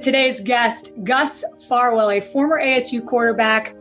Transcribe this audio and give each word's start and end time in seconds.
Today's 0.00 0.40
guest, 0.40 0.92
Gus 1.04 1.44
Farwell, 1.68 2.10
a 2.10 2.20
former 2.20 2.58
ASU 2.58 3.04
quarterback. 3.04 3.74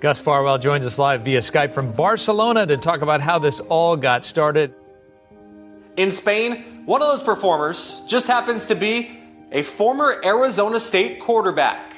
Gus 0.00 0.18
Farwell 0.18 0.58
joins 0.58 0.84
us 0.84 0.98
live 0.98 1.24
via 1.24 1.38
Skype 1.38 1.72
from 1.72 1.92
Barcelona 1.92 2.66
to 2.66 2.76
talk 2.76 3.00
about 3.00 3.20
how 3.20 3.38
this 3.38 3.60
all 3.60 3.96
got 3.96 4.24
started. 4.24 4.74
In 5.96 6.10
Spain, 6.10 6.82
one 6.84 7.00
of 7.00 7.08
those 7.08 7.22
performers 7.22 8.02
just 8.08 8.26
happens 8.26 8.66
to 8.66 8.74
be 8.74 9.20
a 9.52 9.62
former 9.62 10.20
Arizona 10.24 10.80
State 10.80 11.20
quarterback. 11.20 11.94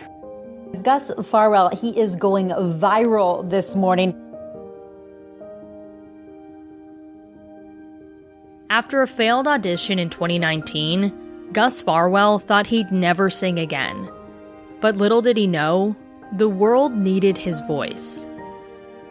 Gus 0.82 1.11
Farwell, 1.25 1.71
he 1.71 1.98
is 1.98 2.17
going 2.17 2.48
viral 2.48 3.48
this 3.48 3.75
morning. 3.77 4.14
After 8.69 9.01
a 9.01 9.07
failed 9.07 9.48
audition 9.48 9.98
in 9.98 10.11
2019, 10.11 11.30
Gus 11.53 11.82
Farwell 11.82 12.39
thought 12.39 12.69
he'd 12.69 12.93
never 12.93 13.29
sing 13.29 13.59
again. 13.59 14.09
But 14.81 14.96
little 14.96 15.21
did 15.21 15.36
he 15.36 15.49
know, 15.49 15.96
the 16.36 16.49
world 16.49 16.95
needed 16.95 17.36
his 17.36 17.61
voice. 17.63 18.25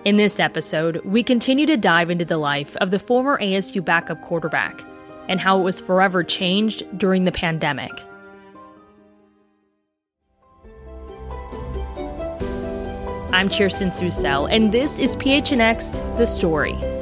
In 0.06 0.16
this 0.16 0.40
episode, 0.40 1.04
we 1.04 1.22
continue 1.22 1.66
to 1.66 1.76
dive 1.76 2.10
into 2.10 2.24
the 2.24 2.38
life 2.38 2.78
of 2.78 2.92
the 2.92 3.00
former 3.00 3.38
ASU 3.40 3.84
backup 3.84 4.22
quarterback 4.22 4.82
and 5.28 5.42
how 5.42 5.60
it 5.60 5.64
was 5.64 5.82
forever 5.82 6.24
changed 6.24 6.84
during 6.98 7.26
the 7.26 7.32
pandemic. 7.32 7.92
I'm 13.34 13.50
Kirsten 13.50 13.90
Susel, 13.90 14.50
and 14.50 14.72
this 14.72 14.98
is 14.98 15.18
PHNX 15.18 16.18
The 16.18 16.26
Story. 16.26 16.99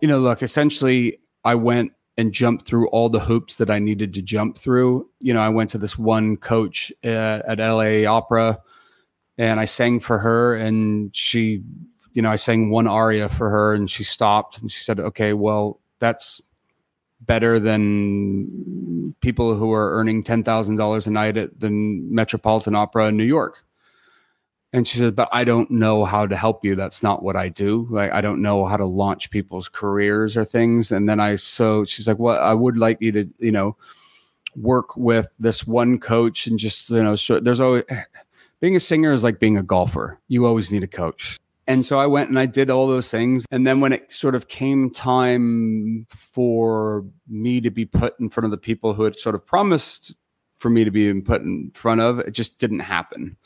You 0.00 0.08
know, 0.08 0.18
look, 0.18 0.42
essentially, 0.42 1.18
I 1.44 1.54
went 1.54 1.92
and 2.16 2.32
jumped 2.32 2.66
through 2.66 2.88
all 2.88 3.08
the 3.08 3.20
hoops 3.20 3.56
that 3.56 3.70
I 3.70 3.78
needed 3.78 4.12
to 4.14 4.22
jump 4.22 4.58
through. 4.58 5.08
You 5.20 5.32
know, 5.32 5.40
I 5.40 5.48
went 5.48 5.70
to 5.70 5.78
this 5.78 5.98
one 5.98 6.36
coach 6.36 6.92
uh, 7.04 7.40
at 7.46 7.58
LA 7.58 8.04
Opera 8.04 8.58
and 9.38 9.58
I 9.58 9.64
sang 9.64 10.00
for 10.00 10.18
her 10.18 10.54
and 10.54 11.14
she, 11.16 11.62
you 12.12 12.20
know, 12.20 12.30
I 12.30 12.36
sang 12.36 12.70
one 12.70 12.86
aria 12.86 13.28
for 13.28 13.48
her 13.48 13.72
and 13.72 13.88
she 13.88 14.04
stopped 14.04 14.60
and 14.60 14.70
she 14.70 14.84
said, 14.84 15.00
okay, 15.00 15.32
well, 15.32 15.80
that's 15.98 16.42
better 17.22 17.58
than 17.58 19.14
people 19.20 19.54
who 19.54 19.72
are 19.72 19.98
earning 19.98 20.22
$10,000 20.22 21.06
a 21.06 21.10
night 21.10 21.36
at 21.36 21.58
the 21.58 21.70
Metropolitan 21.70 22.74
Opera 22.74 23.08
in 23.08 23.16
New 23.16 23.24
York. 23.24 23.64
And 24.72 24.86
she 24.86 24.98
said, 24.98 25.16
but 25.16 25.28
I 25.32 25.42
don't 25.42 25.70
know 25.70 26.04
how 26.04 26.26
to 26.26 26.36
help 26.36 26.64
you. 26.64 26.76
That's 26.76 27.02
not 27.02 27.22
what 27.22 27.34
I 27.34 27.48
do. 27.48 27.88
Like, 27.90 28.12
I 28.12 28.20
don't 28.20 28.40
know 28.40 28.64
how 28.66 28.76
to 28.76 28.84
launch 28.84 29.30
people's 29.30 29.68
careers 29.68 30.36
or 30.36 30.44
things. 30.44 30.92
And 30.92 31.08
then 31.08 31.18
I, 31.18 31.36
so 31.36 31.84
she's 31.84 32.06
like, 32.06 32.20
well, 32.20 32.40
I 32.40 32.54
would 32.54 32.76
like 32.76 32.98
you 33.00 33.10
to, 33.12 33.28
you 33.38 33.50
know, 33.50 33.76
work 34.54 34.96
with 34.96 35.34
this 35.38 35.66
one 35.66 35.98
coach 35.98 36.46
and 36.46 36.58
just, 36.58 36.88
you 36.90 37.02
know, 37.02 37.16
so 37.16 37.40
there's 37.40 37.58
always, 37.58 37.84
being 38.60 38.76
a 38.76 38.80
singer 38.80 39.12
is 39.12 39.24
like 39.24 39.40
being 39.40 39.58
a 39.58 39.62
golfer. 39.62 40.20
You 40.28 40.46
always 40.46 40.70
need 40.70 40.84
a 40.84 40.88
coach. 40.88 41.38
And 41.66 41.84
so 41.84 41.98
I 41.98 42.06
went 42.06 42.30
and 42.30 42.38
I 42.38 42.46
did 42.46 42.70
all 42.70 42.86
those 42.86 43.10
things. 43.10 43.46
And 43.50 43.66
then 43.66 43.80
when 43.80 43.92
it 43.92 44.10
sort 44.10 44.34
of 44.34 44.48
came 44.48 44.90
time 44.90 46.06
for 46.10 47.04
me 47.28 47.60
to 47.60 47.70
be 47.70 47.86
put 47.86 48.18
in 48.20 48.28
front 48.28 48.44
of 48.44 48.50
the 48.50 48.56
people 48.56 48.94
who 48.94 49.04
had 49.04 49.18
sort 49.18 49.34
of 49.34 49.44
promised 49.44 50.14
for 50.56 50.68
me 50.70 50.84
to 50.84 50.90
be 50.90 51.12
put 51.20 51.42
in 51.42 51.70
front 51.72 52.00
of, 52.00 52.18
it 52.20 52.32
just 52.32 52.58
didn't 52.58 52.80
happen. 52.80 53.36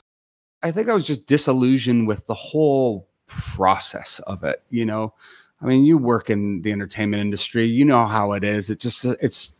I 0.64 0.72
think 0.72 0.88
I 0.88 0.94
was 0.94 1.06
just 1.06 1.26
disillusioned 1.26 2.08
with 2.08 2.26
the 2.26 2.34
whole 2.34 3.06
process 3.26 4.18
of 4.26 4.42
it. 4.44 4.62
You 4.70 4.86
know, 4.86 5.12
I 5.60 5.66
mean, 5.66 5.84
you 5.84 5.98
work 5.98 6.30
in 6.30 6.62
the 6.62 6.72
entertainment 6.72 7.20
industry, 7.20 7.66
you 7.66 7.84
know 7.84 8.06
how 8.06 8.32
it 8.32 8.42
is. 8.42 8.70
It 8.70 8.80
just, 8.80 9.04
it's, 9.04 9.58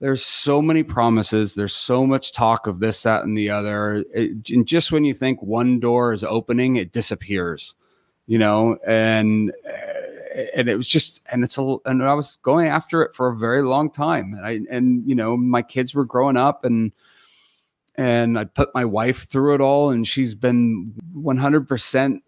there's 0.00 0.24
so 0.24 0.62
many 0.62 0.82
promises. 0.82 1.54
There's 1.54 1.74
so 1.74 2.06
much 2.06 2.32
talk 2.32 2.66
of 2.66 2.80
this, 2.80 3.02
that, 3.02 3.24
and 3.24 3.36
the 3.36 3.50
other. 3.50 4.04
It, 4.14 4.48
and 4.48 4.66
just 4.66 4.92
when 4.92 5.04
you 5.04 5.12
think 5.12 5.42
one 5.42 5.78
door 5.78 6.14
is 6.14 6.24
opening, 6.24 6.76
it 6.76 6.90
disappears, 6.90 7.74
you 8.26 8.38
know, 8.38 8.78
and, 8.86 9.52
eh, 9.64 10.46
and 10.54 10.68
it 10.68 10.76
was 10.76 10.88
just, 10.88 11.22
and 11.30 11.44
it's 11.44 11.58
a, 11.58 11.76
and 11.84 12.02
I 12.02 12.14
was 12.14 12.36
going 12.42 12.66
after 12.66 13.02
it 13.02 13.14
for 13.14 13.28
a 13.28 13.36
very 13.36 13.62
long 13.62 13.90
time. 13.90 14.32
And 14.34 14.46
I, 14.46 14.60
and, 14.70 15.06
you 15.06 15.14
know, 15.14 15.36
my 15.36 15.60
kids 15.60 15.94
were 15.94 16.06
growing 16.06 16.38
up 16.38 16.64
and, 16.64 16.92
and 17.96 18.38
I 18.38 18.44
put 18.44 18.74
my 18.74 18.84
wife 18.84 19.28
through 19.28 19.54
it 19.54 19.60
all, 19.60 19.90
and 19.90 20.06
she's 20.06 20.34
been 20.34 20.94
100% 21.16 22.20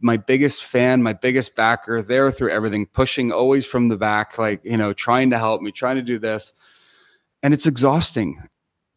my 0.00 0.16
biggest 0.16 0.64
fan, 0.64 1.02
my 1.02 1.12
biggest 1.12 1.56
backer, 1.56 2.02
there 2.02 2.30
through 2.30 2.50
everything, 2.50 2.86
pushing 2.86 3.32
always 3.32 3.66
from 3.66 3.88
the 3.88 3.96
back, 3.96 4.38
like, 4.38 4.64
you 4.64 4.76
know, 4.76 4.92
trying 4.92 5.30
to 5.30 5.38
help 5.38 5.62
me, 5.62 5.72
trying 5.72 5.96
to 5.96 6.02
do 6.02 6.18
this. 6.18 6.52
And 7.42 7.54
it's 7.54 7.66
exhausting. 7.66 8.42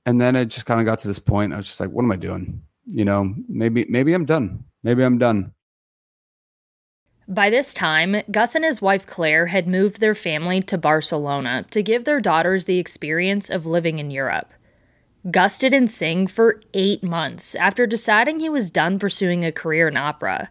And 0.05 0.19
then 0.19 0.35
it 0.35 0.45
just 0.45 0.65
kind 0.65 0.79
of 0.79 0.85
got 0.85 0.99
to 0.99 1.07
this 1.07 1.19
point. 1.19 1.53
I 1.53 1.57
was 1.57 1.67
just 1.67 1.79
like, 1.79 1.89
what 1.89 2.03
am 2.03 2.11
I 2.11 2.15
doing? 2.15 2.61
You 2.85 3.05
know, 3.05 3.33
maybe, 3.47 3.85
maybe 3.89 4.13
I'm 4.13 4.25
done. 4.25 4.65
Maybe 4.83 5.03
I'm 5.03 5.17
done. 5.17 5.53
By 7.27 7.49
this 7.49 7.73
time, 7.73 8.15
Gus 8.31 8.55
and 8.55 8.65
his 8.65 8.81
wife 8.81 9.05
Claire 9.05 9.45
had 9.45 9.67
moved 9.67 9.99
their 9.99 10.15
family 10.15 10.61
to 10.63 10.77
Barcelona 10.79 11.65
to 11.69 11.83
give 11.83 12.05
their 12.05 12.19
daughters 12.19 12.65
the 12.65 12.79
experience 12.79 13.49
of 13.49 13.67
living 13.67 13.99
in 13.99 14.09
Europe. 14.09 14.51
Gus 15.29 15.57
didn't 15.57 15.89
sing 15.89 16.27
for 16.27 16.61
eight 16.73 17.03
months 17.03 17.53
after 17.55 17.85
deciding 17.85 18.39
he 18.39 18.47
was 18.47 18.71
done 18.71 18.99
pursuing 18.99 19.43
a 19.43 19.51
career 19.51 19.89
in 19.89 19.97
opera. 19.97 20.49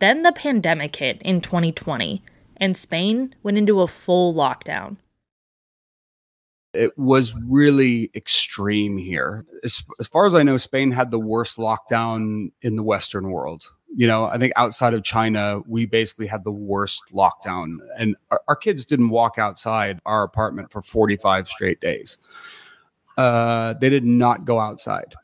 Then 0.00 0.22
the 0.22 0.32
pandemic 0.32 0.96
hit 0.96 1.22
in 1.22 1.40
2020, 1.40 2.20
and 2.56 2.76
Spain 2.76 3.34
went 3.44 3.58
into 3.58 3.80
a 3.80 3.86
full 3.86 4.34
lockdown. 4.34 4.96
It 6.74 6.98
was 6.98 7.34
really 7.46 8.10
extreme 8.14 8.96
here. 8.96 9.44
As, 9.62 9.84
as 10.00 10.08
far 10.08 10.26
as 10.26 10.34
I 10.34 10.42
know, 10.42 10.56
Spain 10.56 10.90
had 10.90 11.12
the 11.12 11.20
worst 11.20 11.58
lockdown 11.58 12.50
in 12.60 12.74
the 12.74 12.82
Western 12.82 13.30
world. 13.30 13.70
You 13.94 14.08
know, 14.08 14.24
I 14.24 14.38
think 14.38 14.54
outside 14.56 14.94
of 14.94 15.04
China, 15.04 15.60
we 15.68 15.86
basically 15.86 16.26
had 16.26 16.42
the 16.42 16.50
worst 16.50 17.02
lockdown, 17.12 17.76
and 17.96 18.16
our, 18.32 18.40
our 18.48 18.56
kids 18.56 18.84
didn't 18.84 19.10
walk 19.10 19.38
outside 19.38 20.00
our 20.06 20.24
apartment 20.24 20.72
for 20.72 20.82
45 20.82 21.46
straight 21.46 21.80
days 21.80 22.18
uh, 23.16 23.74
they 23.74 23.88
did 23.88 24.04
not 24.04 24.44
go 24.44 24.60
outside. 24.60 25.14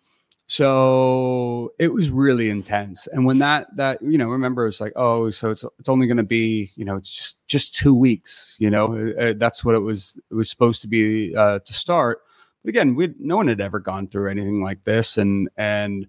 So 0.51 1.75
it 1.79 1.93
was 1.93 2.11
really 2.11 2.49
intense. 2.49 3.07
And 3.07 3.27
when 3.27 3.39
that 3.39 3.69
that 3.77 4.01
you 4.01 4.17
know, 4.17 4.29
remember 4.29 4.67
it's 4.67 4.81
like, 4.81 4.95
oh, 4.97 5.29
so 5.29 5.51
it's 5.51 5.63
it's 5.79 5.91
only 5.91 6.07
going 6.07 6.17
to 6.17 6.23
be 6.23 6.73
you 6.75 6.87
know, 6.87 6.97
it's 6.97 7.11
just 7.11 7.47
just 7.47 7.75
two 7.75 7.95
weeks. 7.95 8.57
You 8.59 8.71
know, 8.71 9.13
uh, 9.21 9.35
that's 9.37 9.63
what 9.63 9.75
it 9.75 9.81
was. 9.81 10.19
It 10.31 10.35
was 10.35 10.49
supposed 10.49 10.81
to 10.83 10.89
be 10.89 11.37
uh, 11.37 11.59
to 11.59 11.73
start. 11.75 12.23
But 12.65 12.71
again, 12.71 12.95
we 12.95 13.15
no 13.19 13.37
one 13.37 13.49
had 13.49 13.61
ever 13.61 13.79
gone 13.79 14.09
through 14.09 14.31
anything 14.31 14.63
like 14.63 14.85
this, 14.85 15.19
and 15.19 15.51
and 15.59 16.09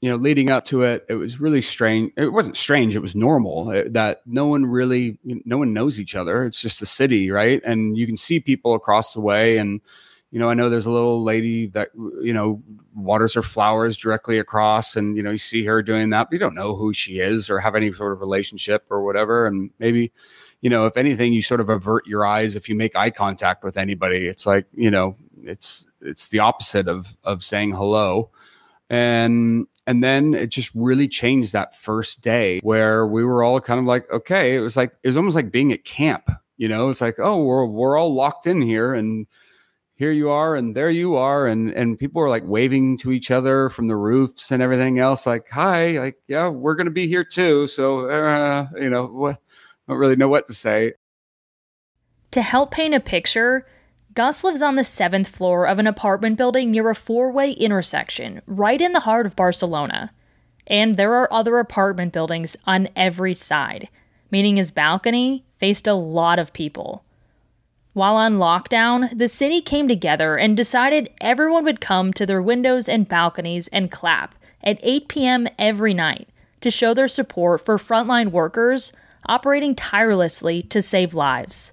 you 0.00 0.10
know, 0.10 0.16
leading 0.16 0.50
up 0.50 0.64
to 0.66 0.84
it, 0.84 1.04
it 1.08 1.14
was 1.14 1.40
really 1.40 1.62
strange. 1.62 2.12
It 2.16 2.28
wasn't 2.28 2.56
strange; 2.56 2.94
it 2.94 3.00
was 3.00 3.16
normal 3.16 3.70
uh, 3.70 3.82
that 3.88 4.20
no 4.24 4.46
one 4.46 4.66
really, 4.66 5.18
no 5.24 5.58
one 5.58 5.72
knows 5.72 5.98
each 5.98 6.14
other. 6.14 6.44
It's 6.44 6.60
just 6.60 6.80
a 6.80 6.86
city, 6.86 7.32
right? 7.32 7.60
And 7.64 7.96
you 7.96 8.06
can 8.06 8.16
see 8.16 8.38
people 8.38 8.74
across 8.74 9.14
the 9.14 9.20
way, 9.20 9.56
and 9.56 9.80
you 10.36 10.40
know, 10.40 10.50
I 10.50 10.54
know 10.54 10.68
there's 10.68 10.84
a 10.84 10.90
little 10.90 11.22
lady 11.22 11.68
that, 11.68 11.88
you 11.94 12.34
know, 12.34 12.62
waters 12.94 13.32
her 13.32 13.42
flowers 13.42 13.96
directly 13.96 14.38
across 14.38 14.94
and, 14.94 15.16
you 15.16 15.22
know, 15.22 15.30
you 15.30 15.38
see 15.38 15.64
her 15.64 15.82
doing 15.82 16.10
that, 16.10 16.28
but 16.28 16.34
you 16.34 16.38
don't 16.38 16.54
know 16.54 16.76
who 16.76 16.92
she 16.92 17.20
is 17.20 17.48
or 17.48 17.58
have 17.58 17.74
any 17.74 17.90
sort 17.90 18.12
of 18.12 18.20
relationship 18.20 18.84
or 18.90 19.02
whatever. 19.02 19.46
And 19.46 19.70
maybe, 19.78 20.12
you 20.60 20.68
know, 20.68 20.84
if 20.84 20.98
anything, 20.98 21.32
you 21.32 21.40
sort 21.40 21.62
of 21.62 21.70
avert 21.70 22.06
your 22.06 22.26
eyes 22.26 22.54
if 22.54 22.68
you 22.68 22.74
make 22.74 22.94
eye 22.94 23.08
contact 23.08 23.64
with 23.64 23.78
anybody. 23.78 24.26
It's 24.26 24.44
like, 24.44 24.66
you 24.74 24.90
know, 24.90 25.16
it's, 25.42 25.86
it's 26.02 26.28
the 26.28 26.40
opposite 26.40 26.86
of, 26.86 27.16
of 27.24 27.42
saying 27.42 27.72
hello. 27.72 28.28
And, 28.90 29.66
and 29.86 30.04
then 30.04 30.34
it 30.34 30.50
just 30.50 30.70
really 30.74 31.08
changed 31.08 31.54
that 31.54 31.74
first 31.74 32.20
day 32.20 32.60
where 32.62 33.06
we 33.06 33.24
were 33.24 33.42
all 33.42 33.58
kind 33.62 33.80
of 33.80 33.86
like, 33.86 34.04
okay, 34.12 34.54
it 34.54 34.60
was 34.60 34.76
like, 34.76 34.92
it 35.02 35.08
was 35.08 35.16
almost 35.16 35.34
like 35.34 35.50
being 35.50 35.72
at 35.72 35.84
camp, 35.84 36.28
you 36.58 36.68
know, 36.68 36.90
it's 36.90 37.00
like, 37.00 37.16
oh, 37.18 37.42
we're, 37.42 37.64
we're 37.64 37.96
all 37.96 38.12
locked 38.12 38.46
in 38.46 38.60
here 38.60 38.92
and, 38.92 39.26
here 39.96 40.12
you 40.12 40.30
are 40.30 40.54
and 40.54 40.76
there 40.76 40.90
you 40.90 41.16
are 41.16 41.46
and 41.46 41.70
and 41.70 41.98
people 41.98 42.22
are 42.22 42.28
like 42.28 42.44
waving 42.46 42.98
to 42.98 43.10
each 43.10 43.30
other 43.30 43.68
from 43.70 43.88
the 43.88 43.96
roofs 43.96 44.52
and 44.52 44.62
everything 44.62 44.98
else 44.98 45.26
like 45.26 45.48
hi 45.50 45.98
like 45.98 46.16
yeah 46.28 46.48
we're 46.48 46.74
going 46.74 46.86
to 46.86 46.90
be 46.90 47.06
here 47.06 47.24
too 47.24 47.66
so 47.66 48.08
uh, 48.08 48.66
you 48.78 48.90
know 48.90 49.06
what 49.06 49.36
I 49.88 49.92
don't 49.92 49.98
really 49.98 50.16
know 50.16 50.28
what 50.28 50.46
to 50.46 50.54
say. 50.54 50.94
To 52.32 52.42
help 52.42 52.70
paint 52.70 52.94
a 52.94 53.00
picture 53.00 53.66
gus 54.14 54.44
lives 54.44 54.62
on 54.62 54.76
the 54.76 54.84
seventh 54.84 55.28
floor 55.28 55.66
of 55.66 55.78
an 55.78 55.86
apartment 55.86 56.38
building 56.38 56.70
near 56.70 56.88
a 56.88 56.94
four-way 56.94 57.52
intersection 57.52 58.40
right 58.46 58.80
in 58.80 58.92
the 58.92 59.00
heart 59.00 59.26
of 59.26 59.36
barcelona. 59.36 60.12
And 60.68 60.96
there 60.96 61.14
are 61.14 61.32
other 61.32 61.58
apartment 61.58 62.12
buildings 62.12 62.56
on 62.66 62.88
every 62.96 63.34
side 63.34 63.88
meaning 64.30 64.56
his 64.56 64.70
balcony 64.70 65.44
faced 65.58 65.86
a 65.86 65.94
lot 65.94 66.38
of 66.38 66.52
people 66.52 67.04
while 67.96 68.16
on 68.16 68.36
lockdown, 68.36 69.08
the 69.16 69.26
city 69.26 69.62
came 69.62 69.88
together 69.88 70.36
and 70.36 70.54
decided 70.54 71.08
everyone 71.18 71.64
would 71.64 71.80
come 71.80 72.12
to 72.12 72.26
their 72.26 72.42
windows 72.42 72.90
and 72.90 73.08
balconies 73.08 73.68
and 73.68 73.90
clap 73.90 74.34
at 74.62 74.78
8 74.82 75.08
p.m. 75.08 75.46
every 75.58 75.94
night 75.94 76.28
to 76.60 76.70
show 76.70 76.92
their 76.92 77.08
support 77.08 77.64
for 77.64 77.78
frontline 77.78 78.32
workers 78.32 78.92
operating 79.24 79.74
tirelessly 79.74 80.60
to 80.64 80.82
save 80.82 81.14
lives. 81.14 81.72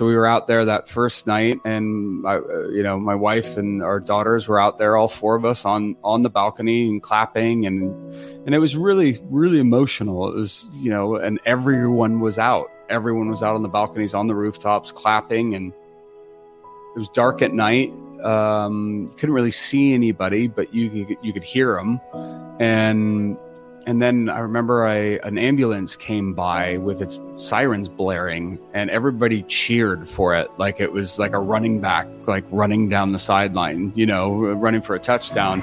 So 0.00 0.06
we 0.06 0.16
were 0.16 0.26
out 0.26 0.46
there 0.46 0.64
that 0.64 0.88
first 0.88 1.26
night, 1.26 1.60
and 1.62 2.22
my, 2.22 2.36
uh, 2.36 2.68
you 2.68 2.82
know, 2.82 2.98
my 2.98 3.14
wife 3.14 3.58
and 3.58 3.82
our 3.82 4.00
daughters 4.00 4.48
were 4.48 4.58
out 4.58 4.78
there, 4.78 4.96
all 4.96 5.08
four 5.08 5.36
of 5.36 5.44
us 5.44 5.66
on 5.66 5.94
on 6.02 6.22
the 6.22 6.30
balcony 6.30 6.88
and 6.88 7.02
clapping, 7.02 7.66
and 7.66 7.92
and 8.46 8.54
it 8.54 8.60
was 8.60 8.78
really 8.78 9.20
really 9.24 9.58
emotional. 9.58 10.26
It 10.30 10.36
was 10.36 10.70
you 10.76 10.88
know, 10.88 11.16
and 11.16 11.38
everyone 11.44 12.20
was 12.20 12.38
out. 12.38 12.70
Everyone 12.88 13.28
was 13.28 13.42
out 13.42 13.56
on 13.56 13.62
the 13.62 13.68
balconies, 13.68 14.14
on 14.14 14.26
the 14.26 14.34
rooftops, 14.34 14.90
clapping, 14.90 15.54
and 15.54 15.70
it 15.70 16.98
was 16.98 17.10
dark 17.10 17.42
at 17.42 17.52
night. 17.52 17.92
Um, 18.24 19.08
you 19.10 19.16
couldn't 19.18 19.34
really 19.34 19.50
see 19.50 19.92
anybody, 19.92 20.46
but 20.46 20.72
you 20.72 21.04
could, 21.04 21.18
you 21.20 21.34
could 21.34 21.44
hear 21.44 21.74
them, 21.74 22.00
and 22.58 23.36
and 23.86 24.00
then 24.00 24.30
I 24.30 24.38
remember 24.38 24.86
I, 24.86 25.18
an 25.24 25.36
ambulance 25.36 25.94
came 25.94 26.32
by 26.32 26.78
with 26.78 27.02
its 27.02 27.20
sirens 27.42 27.88
blaring, 27.88 28.58
and 28.74 28.90
everybody 28.90 29.42
cheered 29.44 30.08
for 30.08 30.34
it 30.34 30.50
like 30.58 30.80
it 30.80 30.92
was 30.92 31.18
like 31.18 31.32
a 31.32 31.38
running 31.38 31.80
back, 31.80 32.06
like 32.26 32.44
running 32.50 32.88
down 32.88 33.12
the 33.12 33.18
sideline, 33.18 33.92
you 33.94 34.06
know, 34.06 34.32
running 34.52 34.80
for 34.80 34.94
a 34.94 34.98
touchdown. 34.98 35.60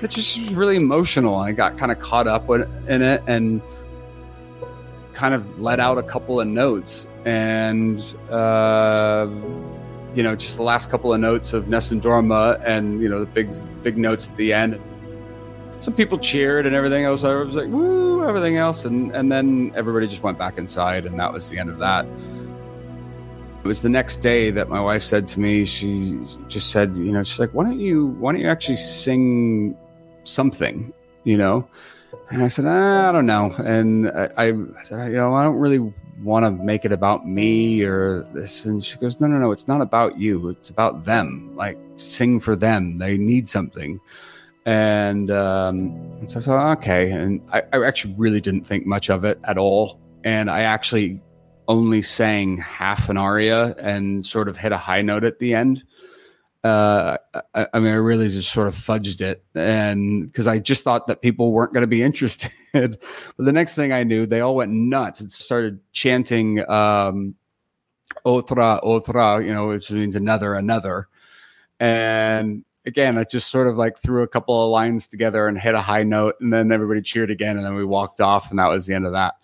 It 0.00 0.10
just 0.10 0.38
was 0.38 0.54
really 0.54 0.76
emotional. 0.76 1.36
I 1.36 1.52
got 1.52 1.76
kind 1.76 1.90
of 1.90 1.98
caught 1.98 2.28
up 2.28 2.48
in 2.50 3.02
it 3.02 3.22
and 3.26 3.60
kind 5.12 5.34
of 5.34 5.60
let 5.60 5.80
out 5.80 5.98
a 5.98 6.02
couple 6.02 6.40
of 6.40 6.46
notes 6.46 7.08
and. 7.24 8.00
Uh, 8.30 9.28
you 10.14 10.22
know, 10.22 10.34
just 10.34 10.56
the 10.56 10.62
last 10.62 10.90
couple 10.90 11.12
of 11.12 11.20
notes 11.20 11.52
of 11.52 11.68
Nessun 11.68 12.00
Dorma 12.00 12.60
and, 12.64 13.00
you 13.02 13.08
know, 13.08 13.20
the 13.20 13.26
big, 13.26 13.48
big 13.82 13.98
notes 13.98 14.28
at 14.28 14.36
the 14.36 14.52
end. 14.52 14.80
Some 15.80 15.94
people 15.94 16.18
cheered 16.18 16.66
and 16.66 16.74
everything. 16.74 17.04
else. 17.04 17.22
I 17.24 17.34
was 17.34 17.54
like, 17.54 17.68
woo, 17.68 18.26
everything 18.26 18.56
else. 18.56 18.84
And, 18.84 19.14
and 19.14 19.30
then 19.30 19.72
everybody 19.74 20.06
just 20.06 20.22
went 20.22 20.38
back 20.38 20.58
inside, 20.58 21.06
and 21.06 21.18
that 21.20 21.32
was 21.32 21.48
the 21.48 21.58
end 21.58 21.70
of 21.70 21.78
that. 21.78 22.04
It 22.04 23.66
was 23.66 23.82
the 23.82 23.88
next 23.88 24.16
day 24.16 24.50
that 24.50 24.68
my 24.68 24.80
wife 24.80 25.02
said 25.02 25.28
to 25.28 25.40
me, 25.40 25.64
she 25.64 26.18
just 26.48 26.70
said, 26.70 26.96
you 26.96 27.12
know, 27.12 27.22
she's 27.22 27.38
like, 27.38 27.54
why 27.54 27.64
don't 27.64 27.80
you, 27.80 28.06
why 28.06 28.32
don't 28.32 28.40
you 28.40 28.48
actually 28.48 28.76
sing 28.76 29.76
something, 30.24 30.92
you 31.24 31.36
know? 31.36 31.68
And 32.30 32.42
I 32.42 32.48
said, 32.48 32.64
ah, 32.66 33.08
I 33.08 33.12
don't 33.12 33.26
know. 33.26 33.52
And 33.58 34.10
I, 34.10 34.48
I 34.48 34.82
said, 34.82 35.10
you 35.10 35.16
know, 35.16 35.34
I 35.34 35.42
don't 35.42 35.56
really 35.56 35.92
want 36.22 36.44
to 36.44 36.50
make 36.50 36.84
it 36.84 36.92
about 36.92 37.26
me 37.26 37.82
or 37.82 38.22
this. 38.32 38.64
And 38.64 38.84
she 38.84 38.98
goes, 38.98 39.20
No, 39.20 39.26
no, 39.26 39.38
no, 39.38 39.52
it's 39.52 39.68
not 39.68 39.80
about 39.80 40.18
you. 40.18 40.48
It's 40.48 40.70
about 40.70 41.04
them. 41.04 41.54
Like, 41.54 41.78
sing 41.96 42.40
for 42.40 42.56
them. 42.56 42.98
They 42.98 43.16
need 43.16 43.48
something. 43.48 44.00
And, 44.68 45.30
um, 45.30 46.26
so 46.26 46.38
I 46.38 46.42
thought, 46.42 46.78
okay. 46.78 47.10
And 47.10 47.40
I, 47.52 47.62
I 47.72 47.86
actually 47.86 48.14
really 48.18 48.40
didn't 48.40 48.64
think 48.64 48.86
much 48.86 49.08
of 49.08 49.24
it 49.24 49.38
at 49.44 49.56
all. 49.56 50.00
And 50.24 50.50
I 50.50 50.60
actually 50.60 51.20
only 51.68 52.02
sang 52.02 52.58
half 52.58 53.08
an 53.08 53.16
aria 53.16 53.74
and 53.78 54.24
sort 54.26 54.48
of 54.48 54.56
hit 54.56 54.72
a 54.72 54.76
high 54.76 55.02
note 55.02 55.24
at 55.24 55.38
the 55.38 55.54
end 55.54 55.84
uh, 56.64 57.16
I, 57.54 57.66
I, 57.72 57.78
mean, 57.78 57.92
I 57.92 57.96
really 57.96 58.28
just 58.28 58.52
sort 58.52 58.66
of 58.66 58.74
fudged 58.74 59.20
it, 59.20 59.44
and 59.54 60.30
because 60.30 60.46
I 60.46 60.58
just 60.58 60.82
thought 60.82 61.06
that 61.06 61.22
people 61.22 61.52
weren't 61.52 61.72
going 61.72 61.82
to 61.82 61.88
be 61.88 62.02
interested. 62.08 62.50
but 62.72 63.00
the 63.38 63.52
next 63.52 63.76
thing 63.76 63.92
I 63.92 64.04
knew, 64.04 64.26
they 64.26 64.40
all 64.40 64.56
went 64.56 64.72
nuts 64.72 65.20
and 65.20 65.30
started 65.30 65.80
chanting 65.92 66.68
um, 66.68 67.36
"otra, 68.24 68.82
otra," 68.82 69.44
you 69.44 69.52
know, 69.52 69.68
which 69.68 69.90
means 69.90 70.16
another, 70.16 70.54
another. 70.54 71.08
And 71.80 72.64
again, 72.88 73.18
I 73.18 73.24
just 73.24 73.48
sort 73.50 73.68
of 73.68 73.76
like 73.76 73.98
threw 73.98 74.22
a 74.22 74.28
couple 74.28 74.60
of 74.60 74.70
lines 74.70 75.06
together 75.06 75.46
and 75.46 75.56
hit 75.56 75.74
a 75.74 75.80
high 75.80 76.02
note, 76.02 76.36
and 76.40 76.52
then 76.52 76.72
everybody 76.72 77.02
cheered 77.02 77.30
again, 77.30 77.56
and 77.56 77.64
then 77.64 77.74
we 77.74 77.84
walked 77.84 78.20
off, 78.20 78.50
and 78.50 78.58
that 78.58 78.66
was 78.66 78.86
the 78.86 78.94
end 78.94 79.06
of 79.06 79.12
that. 79.12 79.34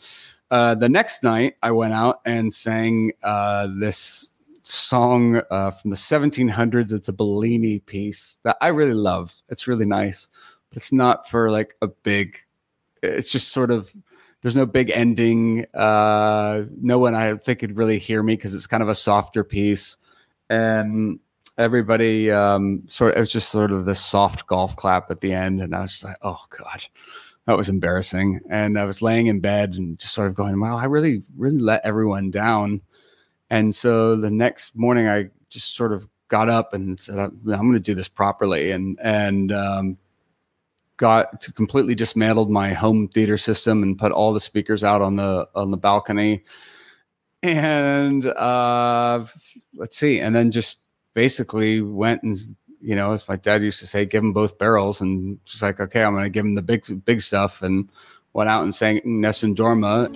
Uh, 0.51 0.75
the 0.75 0.89
next 0.89 1.23
night, 1.23 1.55
I 1.63 1.71
went 1.71 1.93
out 1.93 2.21
and 2.25 2.53
sang 2.53 3.13
uh, 3.23 3.69
this 3.79 4.31
song 4.65 5.43
uh, 5.51 5.71
from 5.71 5.91
the 5.91 5.97
1700s. 5.97 6.93
It's 6.93 7.09
a 7.09 7.13
Bellini 7.13 7.79
piece 7.81 8.41
that 8.45 8.57
I 8.61 8.69
really 8.69 8.95
love. 8.95 9.35
It's 9.49 9.69
really 9.69 9.87
nice, 9.87 10.29
but 10.71 10.79
it's 10.79 10.93
not 10.93 11.29
for 11.29 11.51
like 11.51 11.75
a 11.83 11.87
big. 11.87 12.39
It's 13.03 13.31
just 13.31 13.49
sort 13.49 13.71
of 13.71 13.95
there's 14.41 14.57
no 14.57 14.67
big 14.67 14.91
ending. 14.91 15.67
Uh, 15.75 16.65
no 16.81 16.99
one 16.99 17.15
I 17.15 17.35
think 17.37 17.61
could 17.61 17.77
really 17.77 17.99
hear 17.99 18.23
me 18.23 18.35
because 18.37 18.55
it's 18.55 18.67
kind 18.67 18.83
of 18.83 18.89
a 18.89 18.95
softer 18.95 19.45
piece, 19.45 19.97
and 20.49 21.19
everybody 21.59 22.31
um, 22.31 22.83
sort 22.89 23.13
of 23.13 23.17
it 23.17 23.21
was 23.21 23.33
just 23.33 23.51
sort 23.51 23.73
of 23.73 23.85
this 23.85 24.05
soft 24.05 24.47
golf 24.47 24.77
clap 24.77 25.11
at 25.11 25.21
the 25.21 25.33
end, 25.33 25.61
and 25.61 25.75
I 25.75 25.83
was 25.83 26.03
like, 26.05 26.17
oh 26.23 26.41
god. 26.51 26.85
That 27.47 27.59
was 27.59 27.69
embarrassing. 27.69 28.41
And 28.49 28.79
I 28.79 28.85
was 28.85 29.03
laying 29.03 29.27
in 29.27 29.41
bed 29.41 29.75
and 29.75 29.99
just 29.99 30.15
sort 30.15 30.29
of 30.29 30.35
going, 30.35 30.59
wow, 30.59 30.79
I 30.79 30.85
really, 30.85 31.21
really 31.37 31.59
let 31.59 31.85
everyone 31.85 32.31
down 32.31 32.81
and 33.51 33.75
so 33.75 34.17
the 34.17 34.31
next 34.31 34.77
morning, 34.77 35.09
I 35.09 35.31
just 35.49 35.77
sort 35.77 35.93
of 35.93 36.09
got 36.29 36.49
up 36.49 36.73
and 36.73 36.99
said, 36.99 37.19
"I'm, 37.19 37.41
going 37.45 37.73
to 37.75 37.79
do 37.79 37.95
this 37.95 38.09
properly," 38.09 38.71
and 38.71 38.99
and 39.01 39.53
um, 39.53 39.99
got 40.97 41.41
to 41.43 41.53
completely 41.53 41.95
dismantled 41.95 42.51
my 42.51 42.73
home 42.73 43.09
theater 43.09 43.39
system 43.39 43.83
and 43.83 43.99
put 43.99 44.13
all 44.13 44.33
the 44.33 44.41
speakers 44.41 44.83
out 44.83 45.03
on 45.03 45.17
the 45.17 45.49
on 45.55 45.71
the 45.71 45.77
balcony. 45.77 46.43
And 47.43 48.27
uh, 48.27 49.25
let's 49.75 49.97
see, 49.99 50.19
and 50.21 50.35
then 50.35 50.51
just 50.51 50.79
basically 51.15 51.81
went 51.81 52.23
and 52.23 52.37
you 52.85 52.95
know, 52.95 53.15
as 53.15 53.27
my 53.27 53.37
dad 53.37 53.63
used 53.63 53.81
to 53.81 53.87
say, 53.87 54.05
give 54.05 54.23
them 54.23 54.35
both 54.35 54.59
barrels, 54.59 55.01
and 55.01 55.43
just 55.47 55.63
like, 55.63 55.81
okay, 55.81 56.05
I'm 56.05 56.13
going 56.13 56.25
to 56.25 56.31
give 56.31 56.45
them 56.45 56.55
the 56.55 56.61
big 56.61 56.85
big 57.07 57.23
stuff, 57.23 57.63
and 57.63 57.91
went 58.35 58.51
out 58.51 58.63
and 58.63 58.75
sang 58.75 59.01
Nessun 59.05 59.55
Dorma. 59.55 60.13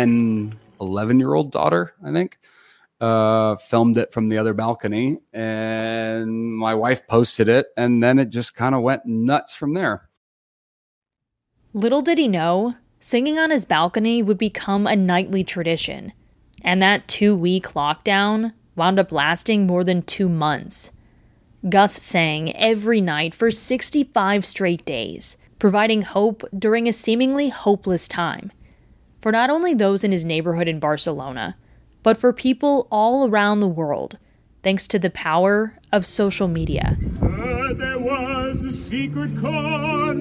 Then 0.00 0.58
11 0.80 1.18
year 1.18 1.34
old 1.34 1.52
daughter, 1.52 1.94
I 2.04 2.12
think, 2.12 2.38
uh, 3.00 3.56
filmed 3.56 3.98
it 3.98 4.12
from 4.12 4.28
the 4.28 4.38
other 4.38 4.54
balcony. 4.54 5.18
And 5.32 6.56
my 6.56 6.74
wife 6.74 7.06
posted 7.06 7.48
it. 7.48 7.66
And 7.76 8.02
then 8.02 8.18
it 8.18 8.30
just 8.30 8.54
kind 8.54 8.74
of 8.74 8.82
went 8.82 9.06
nuts 9.06 9.54
from 9.54 9.74
there. 9.74 10.08
Little 11.72 12.02
did 12.02 12.18
he 12.18 12.28
know, 12.28 12.74
singing 12.98 13.38
on 13.38 13.50
his 13.50 13.64
balcony 13.64 14.22
would 14.22 14.38
become 14.38 14.86
a 14.86 14.96
nightly 14.96 15.44
tradition. 15.44 16.12
And 16.62 16.82
that 16.82 17.06
two 17.06 17.36
week 17.36 17.68
lockdown 17.68 18.52
wound 18.74 18.98
up 18.98 19.12
lasting 19.12 19.66
more 19.66 19.84
than 19.84 20.02
two 20.02 20.28
months. 20.28 20.92
Gus 21.68 21.94
sang 21.94 22.56
every 22.56 23.00
night 23.02 23.34
for 23.34 23.50
65 23.50 24.46
straight 24.46 24.84
days, 24.86 25.36
providing 25.58 26.02
hope 26.02 26.42
during 26.58 26.88
a 26.88 26.92
seemingly 26.92 27.50
hopeless 27.50 28.08
time 28.08 28.50
for 29.20 29.30
not 29.30 29.50
only 29.50 29.74
those 29.74 30.02
in 30.04 30.12
his 30.12 30.24
neighborhood 30.24 30.68
in 30.68 30.80
Barcelona, 30.80 31.56
but 32.02 32.16
for 32.16 32.32
people 32.32 32.88
all 32.90 33.28
around 33.28 33.60
the 33.60 33.68
world, 33.68 34.18
thanks 34.62 34.88
to 34.88 34.98
the 34.98 35.10
power 35.10 35.78
of 35.92 36.06
social 36.06 36.48
media. 36.48 36.96
Uh, 37.22 37.74
there 37.74 37.98
was 37.98 38.64
a 38.64 38.72
secret 38.72 39.38
chord 39.40 40.16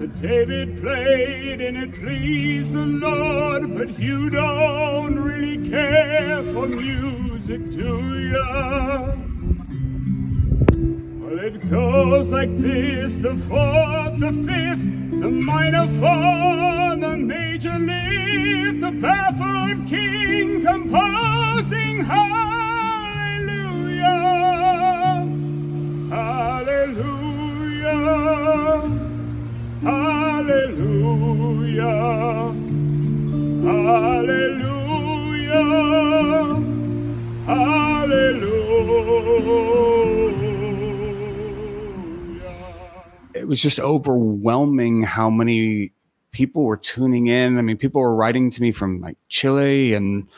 that 0.00 0.16
David 0.20 0.80
played 0.80 1.60
and 1.60 1.76
it 1.76 1.94
pleased 1.94 2.72
the 2.72 2.78
Lord, 2.78 3.76
but 3.76 3.98
you 3.98 4.30
don't 4.30 5.18
really 5.18 5.68
care 5.68 6.42
for 6.52 6.66
music, 6.66 7.70
do 7.72 8.30
ya? 8.30 9.14
Well, 11.20 11.38
it 11.40 11.70
goes 11.70 12.28
like 12.28 12.56
this 12.58 13.12
the 13.14 13.36
fourth, 13.48 14.20
the 14.20 14.32
fifth, 14.46 15.07
the 15.20 15.28
minor 15.28 15.88
fall, 15.98 16.96
the 16.96 17.16
major 17.16 17.76
lift, 17.76 18.80
the 18.80 18.92
baffled 18.92 19.88
king 19.88 20.62
composing 20.64 22.04
hallelujah, 22.04 23.68
hallelujah, 26.08 27.18
hallelujah, 29.82 31.18
hallelujah, 33.64 34.84
hallelujah. 37.46 38.68
It 43.38 43.48
was 43.48 43.60
just 43.60 43.78
overwhelming 43.78 45.02
how 45.02 45.30
many 45.30 45.92
people 46.30 46.64
were 46.64 46.76
tuning 46.76 47.28
in. 47.28 47.58
I 47.58 47.62
mean, 47.62 47.76
people 47.76 48.00
were 48.00 48.14
writing 48.14 48.50
to 48.50 48.62
me 48.62 48.72
from 48.72 49.00
like 49.00 49.16
Chile 49.28 49.94
and 49.94 50.28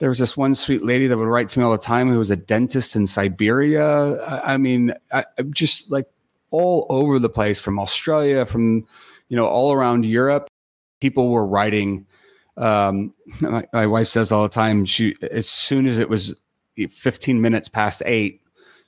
there 0.00 0.08
was 0.08 0.18
this 0.18 0.36
one 0.36 0.54
sweet 0.54 0.82
lady 0.82 1.06
that 1.06 1.16
would 1.16 1.28
write 1.28 1.50
to 1.50 1.58
me 1.58 1.64
all 1.64 1.72
the 1.72 1.78
time 1.78 2.10
who 2.10 2.18
was 2.18 2.30
a 2.30 2.36
dentist 2.36 2.96
in 2.96 3.06
Siberia. 3.06 4.14
I, 4.22 4.54
I 4.54 4.56
mean, 4.56 4.94
I, 5.12 5.24
just 5.50 5.90
like 5.90 6.06
all 6.50 6.86
over 6.88 7.18
the 7.18 7.28
place 7.28 7.60
from 7.60 7.78
Australia, 7.78 8.46
from, 8.46 8.86
you 9.28 9.36
know, 9.36 9.46
all 9.46 9.72
around 9.72 10.04
Europe. 10.06 10.48
People 11.00 11.28
were 11.28 11.46
writing. 11.46 12.06
Um, 12.56 13.14
my, 13.40 13.66
my 13.72 13.86
wife 13.86 14.08
says 14.08 14.32
all 14.32 14.42
the 14.42 14.48
time, 14.48 14.86
she, 14.86 15.14
as 15.30 15.48
soon 15.48 15.86
as 15.86 15.98
it 15.98 16.08
was 16.08 16.34
15 16.76 17.40
minutes 17.40 17.68
past 17.68 18.02
eight, 18.06 18.40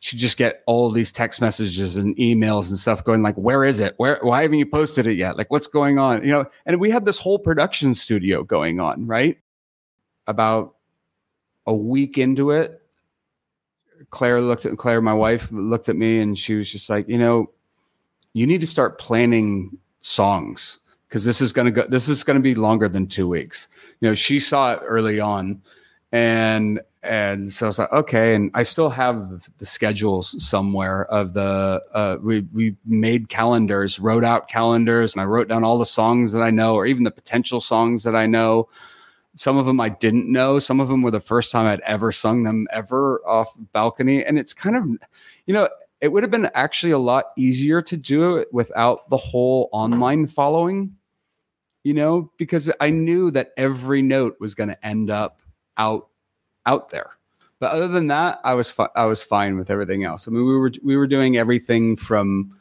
she'd 0.03 0.19
just 0.19 0.37
get 0.37 0.65
all 0.67 0.91
these 0.91 1.13
text 1.13 1.41
messages 1.41 1.97
and 1.97 2.17
emails 2.17 2.69
and 2.71 2.77
stuff 2.77 3.05
going 3.05 3.23
like, 3.23 3.37
where 3.37 3.63
is 3.63 3.79
it? 3.79 3.95
Where, 3.99 4.19
why 4.21 4.43
haven't 4.43 4.59
you 4.59 4.67
posted 4.67 5.07
it 5.07 5.17
yet? 5.17 5.39
Like, 5.39 5.49
what's 5.53 5.69
going 5.69 5.97
on? 5.97 6.25
You 6.25 6.33
know, 6.33 6.45
and 6.67 6.81
we 6.81 6.91
had 6.91 7.05
this 7.05 7.19
whole 7.19 7.39
production 7.39 7.95
studio 7.95 8.43
going 8.43 8.81
on, 8.81 9.07
right? 9.07 9.39
About 10.27 10.75
a 11.69 11.73
week 11.73 12.19
into 12.19 12.51
it, 12.51 12.83
Claire 14.11 14.41
looked 14.41 14.67
at 14.67 14.77
Claire, 14.77 15.01
my 15.01 15.15
wife 15.15 15.53
looked 15.53 15.89
at 15.89 15.95
me 15.95 16.19
and 16.19 16.37
she 16.37 16.57
was 16.57 16.71
just 16.71 16.91
like, 16.91 17.09
you 17.09 17.17
know, 17.17 17.53
you 18.33 18.45
need 18.45 18.61
to 18.61 18.67
start 18.67 18.99
planning 18.99 19.79
songs 20.01 20.81
because 21.07 21.25
this 21.25 21.41
is 21.41 21.53
going 21.53 21.67
to 21.67 21.71
go, 21.71 21.87
this 21.87 22.09
is 22.09 22.25
going 22.25 22.37
to 22.37 22.43
be 22.43 22.57
longer 22.57 22.89
than 22.89 23.07
two 23.07 23.29
weeks. 23.29 23.69
You 24.01 24.09
know, 24.09 24.15
she 24.15 24.41
saw 24.41 24.73
it 24.73 24.81
early 24.83 25.21
on 25.21 25.63
and 26.11 26.81
and 27.03 27.53
so 27.53 27.67
I 27.67 27.69
was 27.69 27.79
like, 27.81 27.93
okay. 27.93 28.35
And 28.35 28.51
I 28.55 28.63
still 28.63 28.91
have 28.91 29.51
the 29.59 29.67
schedules 29.67 30.41
somewhere 30.45 31.05
of 31.07 31.33
the 31.33 31.83
uh, 31.93 32.19
we 32.23 32.41
we 32.53 32.77
made 32.87 33.29
calendars, 33.29 33.99
wrote 33.99 34.25
out 34.25 34.49
calendars, 34.49 35.15
and 35.15 35.21
I 35.21 35.25
wrote 35.25 35.49
down 35.49 35.65
all 35.65 35.79
the 35.79 35.87
songs 35.87 36.33
that 36.33 36.43
I 36.43 36.51
know, 36.51 36.75
or 36.75 36.87
even 36.87 37.03
the 37.03 37.11
potential 37.11 37.61
songs 37.61 38.05
that 38.05 38.15
I 38.15 38.27
know. 38.27 38.69
Some 39.35 39.57
of 39.57 39.67
them 39.67 39.81
I 39.81 39.89
didn't 39.89 40.31
know. 40.31 40.59
Some 40.59 40.79
of 40.79 40.89
them 40.89 41.03
were 41.03 41.11
the 41.11 41.19
first 41.19 41.51
time 41.51 41.67
I'd 41.67 41.81
ever 41.81 42.13
sung 42.13 42.45
them 42.45 42.69
ever 42.71 43.21
off 43.27 43.57
balcony, 43.73 44.25
and 44.25 44.39
it's 44.39 44.55
kind 44.55 44.77
of, 44.77 44.85
you 45.47 45.55
know, 45.55 45.69
it 46.01 46.13
would 46.13 46.23
have 46.23 46.31
been 46.31 46.51
actually 46.55 46.93
a 46.93 46.99
lot 46.99 47.27
easier 47.37 47.83
to 47.83 47.97
do 47.97 48.37
it 48.37 48.49
without 48.53 49.09
the 49.09 49.17
whole 49.17 49.69
online 49.73 50.27
following, 50.27 50.95
you 51.83 51.95
know, 51.95 52.31
because 52.39 52.71
I 52.81 52.91
knew 52.91 53.33
that 53.33 53.51
every 53.57 54.03
note 54.03 54.37
was 54.39 54.55
going 54.55 54.69
to 54.69 54.87
end 54.87 55.11
up 55.11 55.41
out 55.77 56.09
out 56.66 56.90
there. 56.90 57.11
But 57.61 57.73
other 57.73 57.88
than 57.88 58.09
that, 58.09 58.40
I 58.42 58.54
was 58.54 58.71
fi- 58.71 58.90
I 58.97 59.04
was 59.04 59.23
fine 59.23 59.57
with 59.57 59.71
everything 59.71 60.04
else. 60.04 60.26
I 60.26 60.33
mean, 60.33 60.45
we 60.45 60.57
were 60.57 60.73
we 60.83 60.97
were 60.97 61.07
doing 61.07 61.37
everything 61.37 61.95
from, 61.95 62.57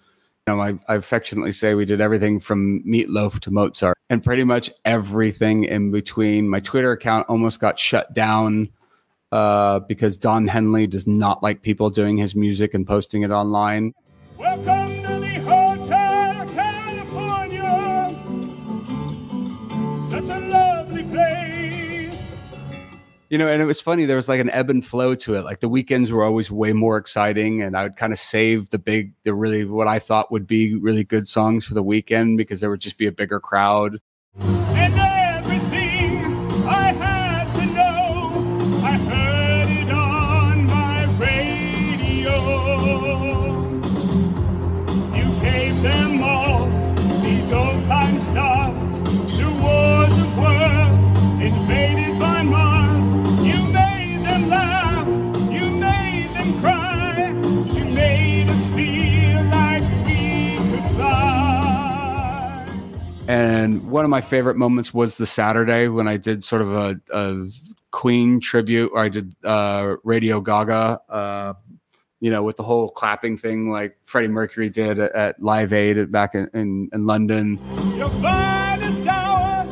you 0.45 0.53
know, 0.53 0.61
I, 0.61 0.77
I 0.87 0.95
affectionately 0.95 1.51
say 1.51 1.73
we 1.73 1.85
did 1.85 2.01
everything 2.01 2.39
from 2.39 2.83
Meatloaf 2.83 3.39
to 3.39 3.51
Mozart, 3.51 3.97
and 4.09 4.23
pretty 4.23 4.43
much 4.43 4.69
everything 4.85 5.63
in 5.63 5.91
between. 5.91 6.47
My 6.47 6.59
Twitter 6.59 6.91
account 6.91 7.27
almost 7.29 7.59
got 7.59 7.79
shut 7.79 8.13
down 8.13 8.69
uh, 9.31 9.79
because 9.79 10.17
Don 10.17 10.47
Henley 10.47 10.85
does 10.85 11.07
not 11.07 11.41
like 11.41 11.63
people 11.63 11.89
doing 11.89 12.17
his 12.17 12.35
music 12.35 12.75
and 12.75 12.85
posting 12.85 13.23
it 13.23 13.31
online. 13.31 13.93
Welcome 14.37 14.80
you 23.31 23.37
know, 23.37 23.47
and 23.47 23.61
it 23.61 23.65
was 23.65 23.79
funny. 23.79 24.03
There 24.03 24.17
was 24.17 24.27
like 24.27 24.41
an 24.41 24.49
ebb 24.49 24.69
and 24.69 24.85
flow 24.85 25.15
to 25.15 25.35
it. 25.35 25.45
Like 25.45 25.61
the 25.61 25.69
weekends 25.69 26.11
were 26.11 26.21
always 26.21 26.51
way 26.51 26.73
more 26.73 26.97
exciting, 26.97 27.61
and 27.61 27.77
I 27.77 27.83
would 27.83 27.95
kind 27.95 28.11
of 28.11 28.19
save 28.19 28.71
the 28.71 28.77
big, 28.77 29.13
the 29.23 29.33
really 29.33 29.63
what 29.63 29.87
I 29.87 29.99
thought 29.99 30.33
would 30.33 30.45
be 30.45 30.75
really 30.75 31.05
good 31.05 31.29
songs 31.29 31.65
for 31.65 31.73
the 31.73 31.81
weekend 31.81 32.37
because 32.37 32.59
there 32.59 32.69
would 32.69 32.81
just 32.81 32.97
be 32.97 33.07
a 33.07 33.11
bigger 33.11 33.39
crowd. 33.39 33.99
One 64.01 64.05
of 64.05 64.09
my 64.09 64.21
favorite 64.21 64.57
moments 64.57 64.95
was 64.95 65.17
the 65.17 65.27
Saturday 65.27 65.87
when 65.87 66.07
I 66.07 66.17
did 66.17 66.43
sort 66.43 66.63
of 66.63 66.73
a, 66.73 66.99
a 67.13 67.45
Queen 67.91 68.39
tribute, 68.39 68.89
or 68.95 69.03
I 69.03 69.09
did 69.09 69.35
uh, 69.43 69.97
Radio 70.03 70.41
Gaga, 70.41 70.99
uh, 71.07 71.53
you 72.19 72.31
know, 72.31 72.41
with 72.41 72.57
the 72.57 72.63
whole 72.63 72.89
clapping 72.89 73.37
thing 73.37 73.69
like 73.69 73.95
Freddie 74.01 74.29
Mercury 74.29 74.71
did 74.71 74.97
at, 74.97 75.11
at 75.13 75.39
Live 75.39 75.71
Aid 75.71 76.11
back 76.11 76.33
in, 76.33 76.49
in, 76.55 76.89
in 76.91 77.05
London. 77.05 77.59
Hour. 79.07 79.67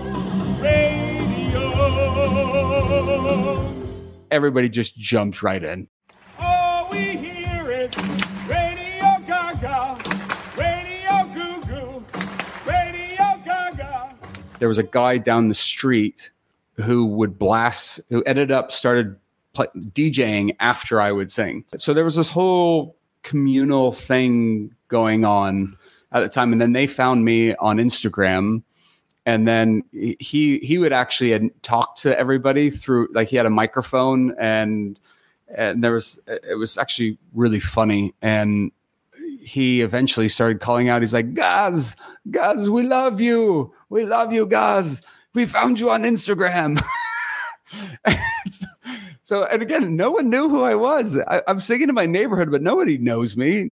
Everybody 4.30 4.70
just 4.70 4.96
jumped 4.96 5.42
right 5.42 5.64
in. 5.64 5.88
Oh, 6.40 6.88
there 14.60 14.68
was 14.68 14.78
a 14.78 14.84
guy 14.84 15.18
down 15.18 15.50
the 15.50 15.56
street 15.56 16.32
who 16.76 17.06
would 17.06 17.38
blast 17.38 18.00
who 18.10 18.24
ended 18.24 18.52
up 18.52 18.72
started 18.72 19.18
pl- 19.54 19.68
DJing 19.76 20.56
after 20.60 21.02
I 21.02 21.12
would 21.12 21.32
sing. 21.32 21.66
So 21.78 21.94
there 21.94 22.06
was 22.06 22.16
this 22.16 22.30
whole 22.30 22.96
communal 23.24 23.92
thing 23.92 24.74
going 24.88 25.26
on 25.26 25.78
at 26.12 26.22
the 26.22 26.30
time. 26.30 26.52
And 26.52 26.62
then 26.62 26.74
they 26.74 26.88
found 26.88 27.26
me 27.26 27.56
on 27.56 27.78
Instagram. 27.78 28.64
And 29.26 29.48
then 29.48 29.84
he 29.92 30.60
he 30.60 30.78
would 30.78 30.94
actually 30.94 31.52
talk 31.62 31.98
to 31.98 32.18
everybody 32.18 32.70
through 32.70 33.10
like 33.12 33.28
he 33.28 33.36
had 33.36 33.46
a 33.46 33.52
microphone 33.52 34.34
and 34.40 35.00
and 35.54 35.84
there 35.84 35.94
was 35.94 36.20
it 36.28 36.58
was 36.58 36.78
actually 36.78 37.18
really 37.34 37.60
funny. 37.60 38.16
And 38.22 38.72
he 39.42 39.82
eventually 39.82 40.28
started 40.28 40.60
calling 40.60 40.90
out. 40.90 41.02
He's 41.02 41.14
like 41.14 41.34
Gaz 41.34 41.96
Gaz 42.30 42.70
we 42.70 42.84
love 42.84 43.22
you. 43.22 43.74
We 43.90 44.06
love 44.06 44.34
you 44.34 44.46
Gaz. 44.46 45.02
We 45.34 45.46
found 45.46 45.80
you 45.80 45.90
on 45.90 46.04
Instagram. 46.04 46.82
So, 48.50 48.66
so 49.22 49.44
and 49.44 49.62
again 49.62 49.96
no 49.96 50.10
one 50.10 50.32
knew 50.32 50.50
who 50.50 50.64
I 50.64 50.74
was. 50.74 51.20
I, 51.28 51.44
I'm 51.48 51.60
singing 51.60 51.90
in 51.90 51.94
my 51.94 52.08
neighborhood 52.08 52.50
but 52.50 52.64
nobody 52.64 52.98
knows 52.98 53.38
me. 53.38 53.70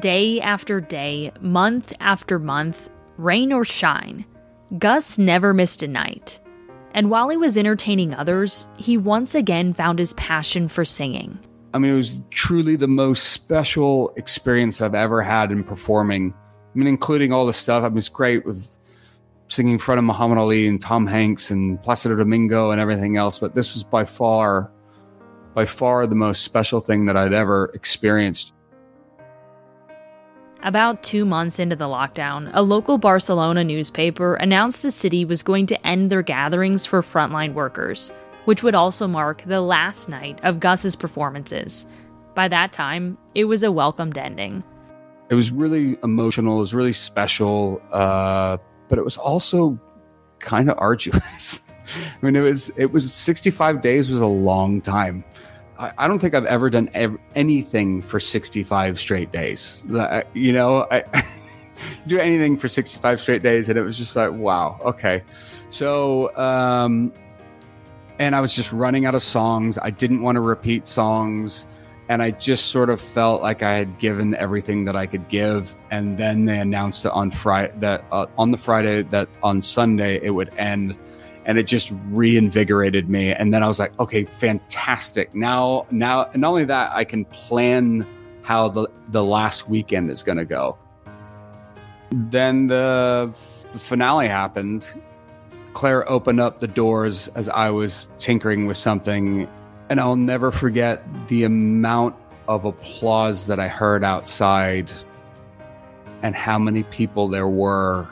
Day 0.00 0.40
after 0.40 0.80
day, 0.80 1.30
month 1.40 1.92
after 2.00 2.40
month, 2.40 2.90
rain 3.18 3.52
or 3.52 3.64
shine, 3.64 4.24
Gus 4.78 5.18
never 5.18 5.52
missed 5.52 5.82
a 5.82 5.88
night. 5.88 6.40
And 6.94 7.10
while 7.10 7.28
he 7.28 7.36
was 7.36 7.56
entertaining 7.56 8.14
others, 8.14 8.66
he 8.76 8.96
once 8.96 9.34
again 9.34 9.74
found 9.74 9.98
his 9.98 10.14
passion 10.14 10.68
for 10.68 10.84
singing. 10.84 11.38
I 11.74 11.78
mean, 11.78 11.92
it 11.92 11.96
was 11.96 12.16
truly 12.30 12.76
the 12.76 12.88
most 12.88 13.30
special 13.32 14.12
experience 14.16 14.80
I've 14.80 14.94
ever 14.94 15.22
had 15.22 15.50
in 15.50 15.64
performing. 15.64 16.34
I 16.34 16.78
mean, 16.78 16.88
including 16.88 17.32
all 17.32 17.46
the 17.46 17.52
stuff. 17.52 17.84
I 17.84 17.88
mean, 17.88 17.98
it's 17.98 18.08
great 18.08 18.44
with 18.46 18.66
singing 19.48 19.74
in 19.74 19.78
front 19.78 19.98
of 19.98 20.04
Muhammad 20.04 20.38
Ali 20.38 20.66
and 20.66 20.80
Tom 20.80 21.06
Hanks 21.06 21.50
and 21.50 21.82
Placido 21.82 22.16
Domingo 22.16 22.70
and 22.70 22.80
everything 22.80 23.16
else. 23.16 23.38
But 23.38 23.54
this 23.54 23.74
was 23.74 23.84
by 23.84 24.04
far, 24.04 24.70
by 25.54 25.66
far 25.66 26.06
the 26.06 26.14
most 26.14 26.44
special 26.44 26.80
thing 26.80 27.06
that 27.06 27.16
I'd 27.16 27.34
ever 27.34 27.70
experienced. 27.74 28.54
About 30.64 31.02
two 31.02 31.24
months 31.24 31.58
into 31.58 31.74
the 31.74 31.86
lockdown, 31.86 32.48
a 32.54 32.62
local 32.62 32.96
Barcelona 32.96 33.64
newspaper 33.64 34.36
announced 34.36 34.82
the 34.82 34.92
city 34.92 35.24
was 35.24 35.42
going 35.42 35.66
to 35.66 35.86
end 35.86 36.08
their 36.08 36.22
gatherings 36.22 36.86
for 36.86 37.02
frontline 37.02 37.52
workers, 37.52 38.12
which 38.44 38.62
would 38.62 38.76
also 38.76 39.08
mark 39.08 39.42
the 39.44 39.60
last 39.60 40.08
night 40.08 40.38
of 40.44 40.60
Gus's 40.60 40.94
performances. 40.94 41.84
By 42.36 42.46
that 42.46 42.70
time, 42.70 43.18
it 43.34 43.46
was 43.46 43.64
a 43.64 43.72
welcomed 43.72 44.16
ending. 44.16 44.62
It 45.30 45.34
was 45.34 45.50
really 45.50 45.96
emotional. 46.04 46.58
It 46.58 46.60
was 46.60 46.74
really 46.74 46.92
special, 46.92 47.82
uh, 47.90 48.58
but 48.88 49.00
it 49.00 49.04
was 49.04 49.16
also 49.16 49.80
kind 50.38 50.70
of 50.70 50.78
arduous. 50.78 51.72
I 52.22 52.24
mean, 52.24 52.36
it 52.36 52.40
was 52.40 52.70
it 52.76 52.92
was 52.92 53.12
65 53.12 53.82
days 53.82 54.08
was 54.08 54.20
a 54.20 54.26
long 54.26 54.80
time. 54.80 55.24
I, 55.82 55.92
I 55.98 56.08
don't 56.08 56.20
think 56.20 56.34
I've 56.34 56.46
ever 56.46 56.70
done 56.70 56.88
ev- 56.94 57.18
anything 57.34 58.00
for 58.00 58.20
65 58.20 59.00
straight 59.00 59.32
days. 59.32 59.90
You 60.32 60.52
know, 60.52 60.86
I 60.90 61.02
do 62.06 62.18
anything 62.18 62.56
for 62.56 62.68
65 62.68 63.20
straight 63.20 63.42
days. 63.42 63.68
And 63.68 63.76
it 63.76 63.82
was 63.82 63.98
just 63.98 64.14
like, 64.14 64.32
wow, 64.32 64.78
okay. 64.82 65.24
So, 65.70 66.34
um, 66.36 67.12
and 68.18 68.36
I 68.36 68.40
was 68.40 68.54
just 68.54 68.72
running 68.72 69.06
out 69.06 69.16
of 69.16 69.22
songs. 69.22 69.76
I 69.78 69.90
didn't 69.90 70.22
want 70.22 70.36
to 70.36 70.40
repeat 70.40 70.86
songs. 70.86 71.66
And 72.08 72.22
I 72.22 72.30
just 72.30 72.66
sort 72.66 72.90
of 72.90 73.00
felt 73.00 73.42
like 73.42 73.62
I 73.62 73.74
had 73.74 73.98
given 73.98 74.34
everything 74.36 74.84
that 74.84 74.94
I 74.94 75.06
could 75.06 75.28
give. 75.28 75.74
And 75.90 76.16
then 76.16 76.44
they 76.44 76.58
announced 76.58 77.04
it 77.06 77.12
on 77.12 77.30
Friday 77.30 77.72
that 77.78 78.04
uh, 78.12 78.26
on 78.38 78.50
the 78.52 78.58
Friday 78.58 79.02
that 79.02 79.28
on 79.42 79.62
Sunday 79.62 80.20
it 80.22 80.30
would 80.30 80.54
end 80.56 80.94
and 81.44 81.58
it 81.58 81.64
just 81.66 81.92
reinvigorated 82.10 83.08
me. 83.08 83.32
And 83.32 83.52
then 83.52 83.62
i 83.62 83.68
was 83.68 83.78
like 83.78 83.98
okay 83.98 84.24
fantastic. 84.24 85.34
Now 85.34 85.86
now 85.90 86.24
and 86.32 86.42
not 86.42 86.48
only 86.48 86.64
that 86.64 86.92
i 86.92 87.04
can 87.04 87.24
plan 87.26 88.06
how 88.42 88.68
the 88.68 88.88
the 89.08 89.24
last 89.24 89.68
weekend 89.68 90.10
is 90.10 90.22
going 90.22 90.38
to 90.38 90.44
go. 90.44 90.78
Then 92.10 92.66
the, 92.66 93.34
the 93.72 93.78
finale 93.78 94.28
happened. 94.28 94.86
Claire 95.72 96.08
opened 96.10 96.40
up 96.40 96.60
the 96.60 96.68
doors 96.68 97.28
as 97.28 97.48
i 97.48 97.70
was 97.70 98.08
tinkering 98.18 98.66
with 98.66 98.76
something. 98.76 99.48
And 99.88 100.00
i'll 100.00 100.16
never 100.16 100.50
forget 100.50 101.02
the 101.28 101.44
amount 101.44 102.16
of 102.48 102.64
applause 102.64 103.46
that 103.46 103.60
i 103.60 103.68
heard 103.68 104.02
outside 104.02 104.90
and 106.22 106.34
how 106.34 106.58
many 106.58 106.82
people 106.84 107.28
there 107.28 107.48
were 107.48 108.08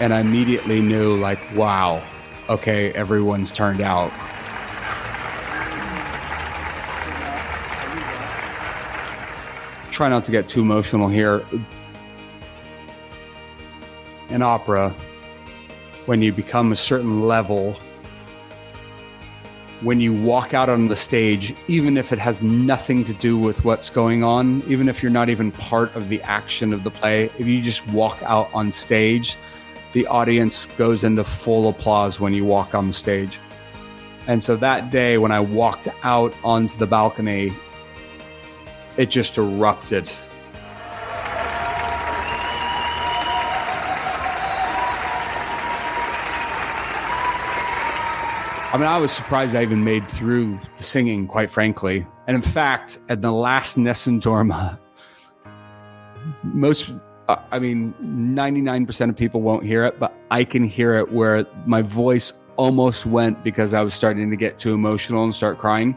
and 0.00 0.14
I 0.14 0.20
immediately 0.20 0.80
knew, 0.80 1.14
like, 1.16 1.38
wow, 1.54 2.02
okay, 2.48 2.90
everyone's 2.92 3.52
turned 3.52 3.82
out. 3.82 4.10
Try 9.90 10.08
not 10.08 10.24
to 10.24 10.32
get 10.32 10.48
too 10.48 10.62
emotional 10.62 11.08
here. 11.08 11.44
In 14.30 14.40
opera, 14.40 14.94
when 16.06 16.22
you 16.22 16.32
become 16.32 16.72
a 16.72 16.76
certain 16.76 17.26
level, 17.26 17.76
when 19.82 20.00
you 20.00 20.14
walk 20.14 20.54
out 20.54 20.70
on 20.70 20.88
the 20.88 20.96
stage, 20.96 21.54
even 21.68 21.98
if 21.98 22.10
it 22.12 22.18
has 22.18 22.40
nothing 22.40 23.04
to 23.04 23.12
do 23.12 23.36
with 23.36 23.64
what's 23.66 23.90
going 23.90 24.24
on, 24.24 24.62
even 24.66 24.88
if 24.88 25.02
you're 25.02 25.12
not 25.12 25.28
even 25.28 25.52
part 25.52 25.94
of 25.94 26.08
the 26.08 26.22
action 26.22 26.72
of 26.72 26.84
the 26.84 26.90
play, 26.90 27.24
if 27.38 27.46
you 27.46 27.60
just 27.60 27.86
walk 27.88 28.22
out 28.22 28.48
on 28.54 28.72
stage, 28.72 29.36
the 29.92 30.06
audience 30.06 30.66
goes 30.76 31.04
into 31.04 31.24
full 31.24 31.68
applause 31.68 32.20
when 32.20 32.32
you 32.32 32.44
walk 32.44 32.74
on 32.74 32.86
the 32.86 32.92
stage. 32.92 33.38
And 34.26 34.42
so 34.42 34.54
that 34.56 34.90
day, 34.90 35.18
when 35.18 35.32
I 35.32 35.40
walked 35.40 35.88
out 36.02 36.34
onto 36.44 36.76
the 36.76 36.86
balcony, 36.86 37.52
it 38.96 39.10
just 39.10 39.38
erupted. 39.38 40.10
I 48.72 48.76
mean, 48.76 48.86
I 48.86 48.98
was 48.98 49.10
surprised 49.10 49.56
I 49.56 49.62
even 49.62 49.82
made 49.82 50.06
through 50.06 50.60
the 50.76 50.84
singing, 50.84 51.26
quite 51.26 51.50
frankly. 51.50 52.06
And 52.28 52.36
in 52.36 52.42
fact, 52.42 53.00
at 53.08 53.20
the 53.20 53.32
last 53.32 53.76
Nessun 53.76 54.20
Dorma, 54.20 54.78
most 56.44 56.92
I 57.50 57.58
mean, 57.58 57.94
99% 58.02 59.08
of 59.08 59.16
people 59.16 59.40
won't 59.40 59.64
hear 59.64 59.84
it, 59.84 59.98
but 59.98 60.14
I 60.30 60.44
can 60.44 60.62
hear 60.62 60.96
it 60.96 61.12
where 61.12 61.46
my 61.66 61.82
voice 61.82 62.32
almost 62.56 63.06
went 63.06 63.42
because 63.42 63.74
I 63.74 63.82
was 63.82 63.94
starting 63.94 64.30
to 64.30 64.36
get 64.36 64.58
too 64.58 64.74
emotional 64.74 65.24
and 65.24 65.34
start 65.34 65.58
crying. 65.58 65.96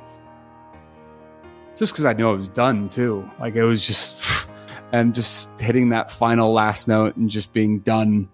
Just 1.76 1.93
because 1.93 2.06
I 2.06 2.13
knew 2.13 2.30
I 2.30 2.34
was 2.34 2.48
done 2.48 2.89
too. 2.89 3.30
Like 3.39 3.56
it 3.56 3.63
was 3.63 3.86
just, 3.86 4.48
and 4.91 5.13
just 5.13 5.60
hitting 5.60 5.89
that 5.89 6.12
final 6.12 6.54
last 6.54 6.88
note 6.88 7.15
and 7.15 7.30
just 7.30 7.52
being 7.54 7.80
done 7.80 8.30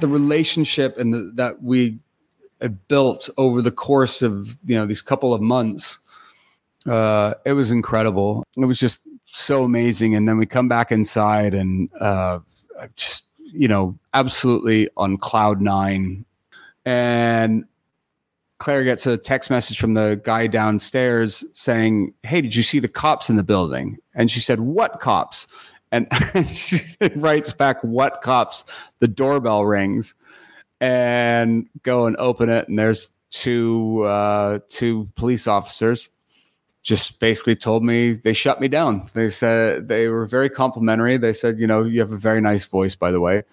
the 0.00 0.08
relationship 0.08 0.98
and 0.98 1.14
the, 1.14 1.32
that 1.34 1.62
we 1.62 1.98
built 2.88 3.28
over 3.36 3.60
the 3.60 3.70
course 3.70 4.22
of 4.22 4.56
you 4.64 4.74
know 4.74 4.86
these 4.86 5.02
couple 5.02 5.34
of 5.34 5.40
months 5.40 5.98
uh 6.86 7.34
it 7.44 7.52
was 7.52 7.70
incredible. 7.70 8.44
It 8.56 8.64
was 8.66 8.78
just 8.78 9.00
so 9.26 9.64
amazing. 9.64 10.14
And 10.14 10.28
then 10.28 10.36
we 10.36 10.46
come 10.46 10.68
back 10.68 10.92
inside 10.92 11.54
and 11.54 11.90
uh 12.00 12.40
just 12.96 13.24
you 13.38 13.68
know 13.68 13.98
absolutely 14.12 14.88
on 14.96 15.16
cloud 15.16 15.60
nine. 15.60 16.24
And 16.84 17.64
claire 18.58 18.84
gets 18.84 19.06
a 19.06 19.16
text 19.16 19.50
message 19.50 19.78
from 19.78 19.94
the 19.94 20.20
guy 20.24 20.46
downstairs 20.46 21.44
saying 21.52 22.14
hey 22.22 22.40
did 22.40 22.54
you 22.54 22.62
see 22.62 22.78
the 22.78 22.88
cops 22.88 23.30
in 23.30 23.36
the 23.36 23.44
building? 23.44 23.98
And 24.14 24.30
she 24.30 24.40
said 24.40 24.60
what 24.60 25.00
cops 25.00 25.46
and 25.94 26.46
she 26.46 26.78
writes 27.14 27.52
back, 27.52 27.82
What 27.82 28.20
cops? 28.20 28.64
The 28.98 29.08
doorbell 29.08 29.64
rings 29.64 30.16
and 30.80 31.68
go 31.82 32.06
and 32.06 32.16
open 32.16 32.48
it. 32.48 32.68
And 32.68 32.78
there's 32.78 33.10
two, 33.30 34.02
uh, 34.02 34.58
two 34.68 35.08
police 35.14 35.46
officers 35.46 36.10
just 36.82 37.20
basically 37.20 37.56
told 37.56 37.84
me 37.84 38.12
they 38.12 38.32
shut 38.32 38.60
me 38.60 38.68
down. 38.68 39.08
They 39.14 39.30
said 39.30 39.88
they 39.88 40.08
were 40.08 40.26
very 40.26 40.50
complimentary. 40.50 41.16
They 41.16 41.32
said, 41.32 41.58
you 41.58 41.66
know, 41.66 41.84
you 41.84 42.00
have 42.00 42.12
a 42.12 42.16
very 42.16 42.40
nice 42.40 42.66
voice, 42.66 42.96
by 42.96 43.12
the 43.12 43.20
way, 43.20 43.44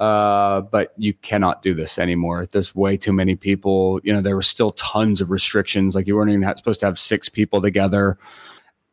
uh, 0.00 0.62
but 0.62 0.94
you 0.96 1.12
cannot 1.12 1.62
do 1.62 1.74
this 1.74 1.98
anymore. 1.98 2.46
There's 2.46 2.74
way 2.74 2.96
too 2.96 3.12
many 3.12 3.36
people. 3.36 4.00
You 4.02 4.14
know, 4.14 4.22
there 4.22 4.34
were 4.34 4.42
still 4.42 4.72
tons 4.72 5.20
of 5.20 5.30
restrictions. 5.30 5.94
Like 5.94 6.06
you 6.06 6.16
weren't 6.16 6.30
even 6.30 6.56
supposed 6.56 6.80
to 6.80 6.86
have 6.86 6.98
six 6.98 7.28
people 7.28 7.60
together. 7.60 8.18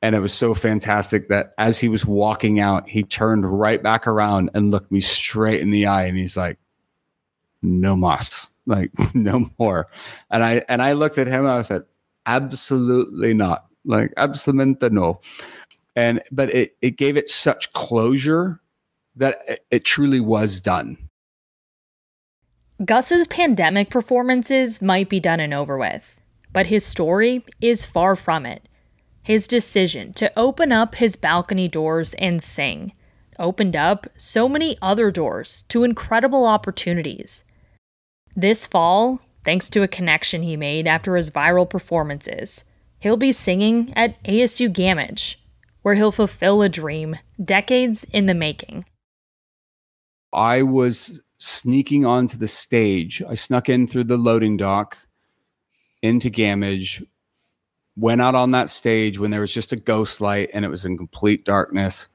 And 0.01 0.15
it 0.15 0.19
was 0.19 0.33
so 0.33 0.53
fantastic 0.53 1.27
that 1.27 1.53
as 1.57 1.79
he 1.79 1.89
was 1.89 2.05
walking 2.05 2.59
out, 2.59 2.87
he 2.87 3.03
turned 3.03 3.59
right 3.59 3.83
back 3.83 4.07
around 4.07 4.49
and 4.53 4.71
looked 4.71 4.91
me 4.91 5.01
straight 5.01 5.59
in 5.59 5.71
the 5.71 5.87
eye. 5.87 6.05
And 6.05 6.17
he's 6.17 6.37
like, 6.37 6.57
no 7.61 7.95
mas, 7.95 8.49
like 8.65 8.91
no 9.13 9.49
more. 9.59 9.87
And 10.31 10.43
I, 10.43 10.63
and 10.69 10.81
I 10.81 10.93
looked 10.93 11.17
at 11.17 11.27
him 11.27 11.41
and 11.41 11.49
I 11.49 11.61
said, 11.63 11.83
absolutely 12.25 13.33
not. 13.33 13.65
Like 13.83 14.13
absolutely 14.15 14.89
no. 14.89 15.19
And, 15.95 16.21
but 16.31 16.53
it, 16.53 16.77
it 16.81 16.91
gave 16.91 17.17
it 17.17 17.29
such 17.29 17.73
closure 17.73 18.61
that 19.17 19.39
it, 19.47 19.65
it 19.69 19.85
truly 19.85 20.21
was 20.21 20.61
done. 20.61 20.97
Gus's 22.85 23.27
pandemic 23.27 23.89
performances 23.89 24.81
might 24.81 25.09
be 25.09 25.19
done 25.19 25.41
and 25.41 25.53
over 25.53 25.77
with, 25.77 26.17
but 26.53 26.65
his 26.65 26.85
story 26.85 27.43
is 27.59 27.83
far 27.83 28.15
from 28.15 28.45
it. 28.45 28.68
His 29.23 29.47
decision 29.47 30.13
to 30.13 30.31
open 30.37 30.71
up 30.71 30.95
his 30.95 31.15
balcony 31.15 31.67
doors 31.67 32.13
and 32.15 32.41
sing 32.41 32.93
opened 33.39 33.75
up 33.75 34.07
so 34.17 34.49
many 34.49 34.77
other 34.81 35.09
doors 35.09 35.63
to 35.69 35.83
incredible 35.83 36.45
opportunities. 36.45 37.43
This 38.35 38.67
fall, 38.67 39.21
thanks 39.43 39.69
to 39.69 39.81
a 39.81 39.87
connection 39.87 40.43
he 40.43 40.57
made 40.57 40.85
after 40.85 41.15
his 41.15 41.31
viral 41.31 41.67
performances, 41.67 42.65
he'll 42.99 43.17
be 43.17 43.31
singing 43.31 43.93
at 43.95 44.21
ASU 44.23 44.71
Gammage, 44.71 45.37
where 45.81 45.95
he'll 45.95 46.11
fulfill 46.11 46.61
a 46.61 46.69
dream 46.69 47.15
decades 47.43 48.03
in 48.05 48.25
the 48.25 48.33
making. 48.33 48.85
I 50.31 50.61
was 50.61 51.21
sneaking 51.37 52.05
onto 52.05 52.37
the 52.37 52.47
stage. 52.47 53.23
I 53.27 53.35
snuck 53.35 53.69
in 53.69 53.87
through 53.87 54.03
the 54.03 54.17
loading 54.17 54.57
dock 54.57 54.97
into 56.01 56.29
Gammage 56.29 57.03
went 57.95 58.21
out 58.21 58.35
on 58.35 58.51
that 58.51 58.69
stage 58.69 59.19
when 59.19 59.31
there 59.31 59.41
was 59.41 59.53
just 59.53 59.71
a 59.71 59.75
ghost 59.75 60.21
light 60.21 60.49
and 60.53 60.63
it 60.63 60.69
was 60.69 60.85
in 60.85 60.97
complete 60.97 61.45
darkness. 61.45 62.07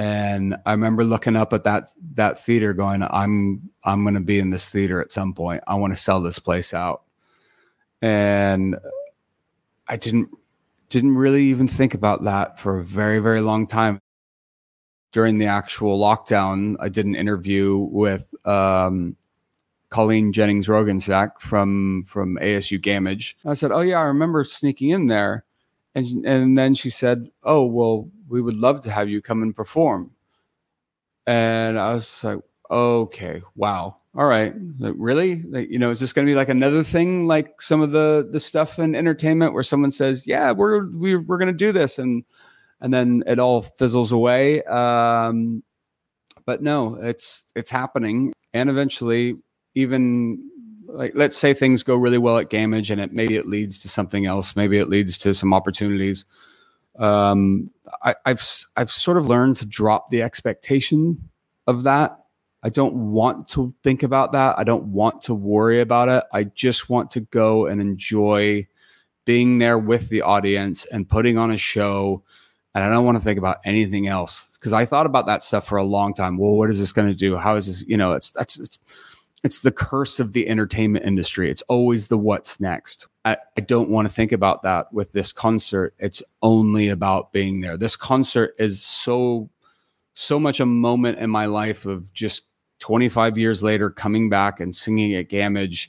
And 0.00 0.56
i 0.64 0.70
remember 0.70 1.02
looking 1.02 1.34
up 1.34 1.52
at 1.52 1.64
that 1.64 1.90
that 2.14 2.38
theater 2.38 2.72
going 2.72 3.02
i'm 3.02 3.68
i'm 3.82 4.04
going 4.04 4.14
to 4.14 4.20
be 4.20 4.38
in 4.38 4.50
this 4.50 4.68
theater 4.68 5.00
at 5.00 5.10
some 5.10 5.34
point. 5.34 5.64
I 5.66 5.74
want 5.74 5.92
to 5.92 6.00
sell 6.00 6.20
this 6.20 6.38
place 6.38 6.72
out. 6.72 7.02
And 8.00 8.76
i 9.88 9.96
didn't 9.96 10.30
didn't 10.88 11.16
really 11.16 11.44
even 11.46 11.66
think 11.66 11.94
about 11.94 12.24
that 12.24 12.60
for 12.60 12.78
a 12.78 12.84
very 12.84 13.18
very 13.18 13.40
long 13.40 13.66
time. 13.66 13.98
During 15.10 15.38
the 15.38 15.46
actual 15.46 15.98
lockdown, 15.98 16.76
I 16.78 16.90
did 16.90 17.06
an 17.06 17.14
interview 17.14 17.76
with 17.76 18.32
um, 18.46 19.16
Colleen 19.90 20.32
Jennings 20.32 20.66
Roggensack 20.66 21.40
from 21.40 22.02
from 22.02 22.36
ASU 22.40 22.80
Gammage. 22.80 23.34
I 23.44 23.54
said, 23.54 23.72
"Oh 23.72 23.80
yeah, 23.80 23.98
I 23.98 24.04
remember 24.04 24.44
sneaking 24.44 24.90
in 24.90 25.06
there," 25.06 25.44
and 25.94 26.06
and 26.26 26.58
then 26.58 26.74
she 26.74 26.90
said, 26.90 27.30
"Oh 27.42 27.64
well, 27.64 28.08
we 28.28 28.40
would 28.40 28.56
love 28.56 28.80
to 28.82 28.90
have 28.90 29.08
you 29.08 29.22
come 29.22 29.42
and 29.42 29.54
perform." 29.54 30.12
And 31.26 31.78
I 31.78 31.94
was 31.94 32.24
like, 32.24 32.38
"Okay, 32.70 33.42
wow, 33.54 33.96
all 34.14 34.26
right, 34.26 34.52
like, 34.80 34.94
really? 34.96 35.42
Like, 35.42 35.70
you 35.70 35.78
know, 35.78 35.90
is 35.90 36.00
this 36.00 36.12
going 36.12 36.26
to 36.26 36.30
be 36.30 36.34
like 36.34 36.48
another 36.48 36.82
thing, 36.82 37.26
like 37.26 37.60
some 37.62 37.80
of 37.80 37.92
the 37.92 38.28
the 38.30 38.40
stuff 38.40 38.78
in 38.78 38.94
entertainment 38.94 39.54
where 39.54 39.62
someone 39.62 39.92
says, 39.92 40.26
"Yeah, 40.26 40.50
we're 40.52 40.88
we're, 40.90 41.20
we're 41.20 41.38
going 41.38 41.52
to 41.52 41.56
do 41.56 41.70
this," 41.72 41.98
and 41.98 42.24
and 42.80 42.92
then 42.92 43.22
it 43.26 43.38
all 43.38 43.62
fizzles 43.62 44.10
away. 44.12 44.62
Um, 44.64 45.62
but 46.46 46.62
no, 46.62 46.94
it's 46.96 47.44
it's 47.54 47.70
happening, 47.70 48.32
and 48.52 48.68
eventually, 48.70 49.36
even 49.78 50.50
like 50.88 51.12
let's 51.14 51.36
say 51.36 51.54
things 51.54 51.84
go 51.84 51.94
really 51.94 52.18
well 52.18 52.38
at 52.38 52.50
Gammage, 52.50 52.90
and 52.90 53.00
it 53.00 53.12
maybe 53.12 53.36
it 53.36 53.46
leads 53.46 53.78
to 53.80 53.88
something 53.88 54.26
else. 54.26 54.56
Maybe 54.56 54.78
it 54.78 54.88
leads 54.88 55.16
to 55.18 55.32
some 55.34 55.54
opportunities. 55.54 56.24
Um, 56.98 57.70
I, 58.02 58.16
I've 58.26 58.42
I've 58.76 58.90
sort 58.90 59.16
of 59.16 59.28
learned 59.28 59.58
to 59.58 59.66
drop 59.66 60.08
the 60.08 60.22
expectation 60.22 61.30
of 61.68 61.84
that. 61.84 62.18
I 62.64 62.70
don't 62.70 63.12
want 63.12 63.46
to 63.50 63.72
think 63.84 64.02
about 64.02 64.32
that. 64.32 64.58
I 64.58 64.64
don't 64.64 64.86
want 64.86 65.22
to 65.22 65.34
worry 65.34 65.80
about 65.80 66.08
it. 66.08 66.24
I 66.32 66.42
just 66.44 66.90
want 66.90 67.12
to 67.12 67.20
go 67.20 67.66
and 67.66 67.80
enjoy 67.80 68.66
being 69.24 69.58
there 69.58 69.78
with 69.78 70.08
the 70.08 70.22
audience 70.22 70.86
and 70.86 71.08
putting 71.08 71.38
on 71.38 71.52
a 71.52 71.56
show 71.56 72.24
and 72.74 72.84
I 72.84 72.88
don't 72.90 73.04
want 73.04 73.18
to 73.18 73.24
think 73.24 73.38
about 73.38 73.58
anything 73.64 74.06
else 74.06 74.50
because 74.54 74.72
I 74.72 74.84
thought 74.84 75.06
about 75.06 75.26
that 75.26 75.42
stuff 75.42 75.66
for 75.66 75.78
a 75.78 75.84
long 75.84 76.14
time. 76.14 76.36
Well, 76.38 76.52
what 76.52 76.70
is 76.70 76.78
this 76.78 76.92
going 76.92 77.08
to 77.08 77.14
do? 77.14 77.36
How 77.36 77.56
is 77.56 77.66
this? 77.66 77.82
You 77.86 77.96
know, 77.96 78.12
it's 78.12 78.30
that's 78.30 78.60
it's 78.60 78.78
it's 79.44 79.60
the 79.60 79.70
curse 79.70 80.18
of 80.18 80.32
the 80.32 80.48
entertainment 80.48 81.04
industry. 81.04 81.50
It's 81.50 81.62
always 81.62 82.08
the 82.08 82.18
what's 82.18 82.60
next. 82.60 83.06
I, 83.24 83.36
I 83.56 83.60
don't 83.60 83.90
want 83.90 84.08
to 84.08 84.14
think 84.14 84.32
about 84.32 84.62
that 84.62 84.92
with 84.92 85.12
this 85.12 85.32
concert. 85.32 85.94
It's 85.98 86.22
only 86.42 86.88
about 86.88 87.32
being 87.32 87.60
there. 87.60 87.76
This 87.76 87.96
concert 87.96 88.54
is 88.58 88.84
so 88.84 89.50
so 90.14 90.40
much 90.40 90.58
a 90.58 90.66
moment 90.66 91.18
in 91.18 91.30
my 91.30 91.46
life 91.46 91.86
of 91.86 92.12
just 92.12 92.46
25 92.80 93.38
years 93.38 93.62
later 93.62 93.90
coming 93.90 94.28
back 94.28 94.58
and 94.58 94.74
singing 94.74 95.14
at 95.14 95.28
Gammage 95.28 95.88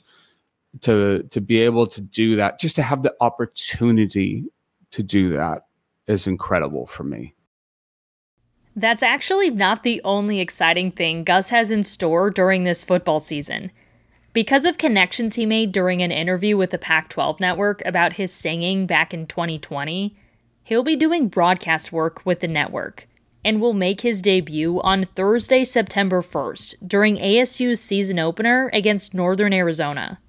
to 0.82 1.24
to 1.24 1.40
be 1.40 1.58
able 1.58 1.86
to 1.88 2.00
do 2.00 2.36
that, 2.36 2.60
just 2.60 2.76
to 2.76 2.82
have 2.82 3.02
the 3.02 3.14
opportunity 3.20 4.44
to 4.92 5.02
do 5.02 5.30
that 5.30 5.66
is 6.06 6.26
incredible 6.26 6.86
for 6.86 7.02
me. 7.02 7.34
That's 8.80 9.02
actually 9.02 9.50
not 9.50 9.82
the 9.82 10.00
only 10.04 10.40
exciting 10.40 10.90
thing 10.90 11.22
Gus 11.22 11.50
has 11.50 11.70
in 11.70 11.82
store 11.82 12.30
during 12.30 12.64
this 12.64 12.82
football 12.82 13.20
season. 13.20 13.72
Because 14.32 14.64
of 14.64 14.78
connections 14.78 15.34
he 15.34 15.44
made 15.44 15.70
during 15.70 16.00
an 16.00 16.10
interview 16.10 16.56
with 16.56 16.70
the 16.70 16.78
Pac 16.78 17.10
12 17.10 17.40
network 17.40 17.84
about 17.84 18.14
his 18.14 18.32
singing 18.32 18.86
back 18.86 19.12
in 19.12 19.26
2020, 19.26 20.16
he'll 20.62 20.82
be 20.82 20.96
doing 20.96 21.28
broadcast 21.28 21.92
work 21.92 22.24
with 22.24 22.40
the 22.40 22.48
network 22.48 23.06
and 23.44 23.60
will 23.60 23.74
make 23.74 24.00
his 24.00 24.22
debut 24.22 24.80
on 24.80 25.04
Thursday, 25.04 25.62
September 25.62 26.22
1st 26.22 26.76
during 26.86 27.16
ASU's 27.16 27.82
season 27.82 28.18
opener 28.18 28.70
against 28.72 29.12
Northern 29.12 29.52
Arizona. 29.52 30.20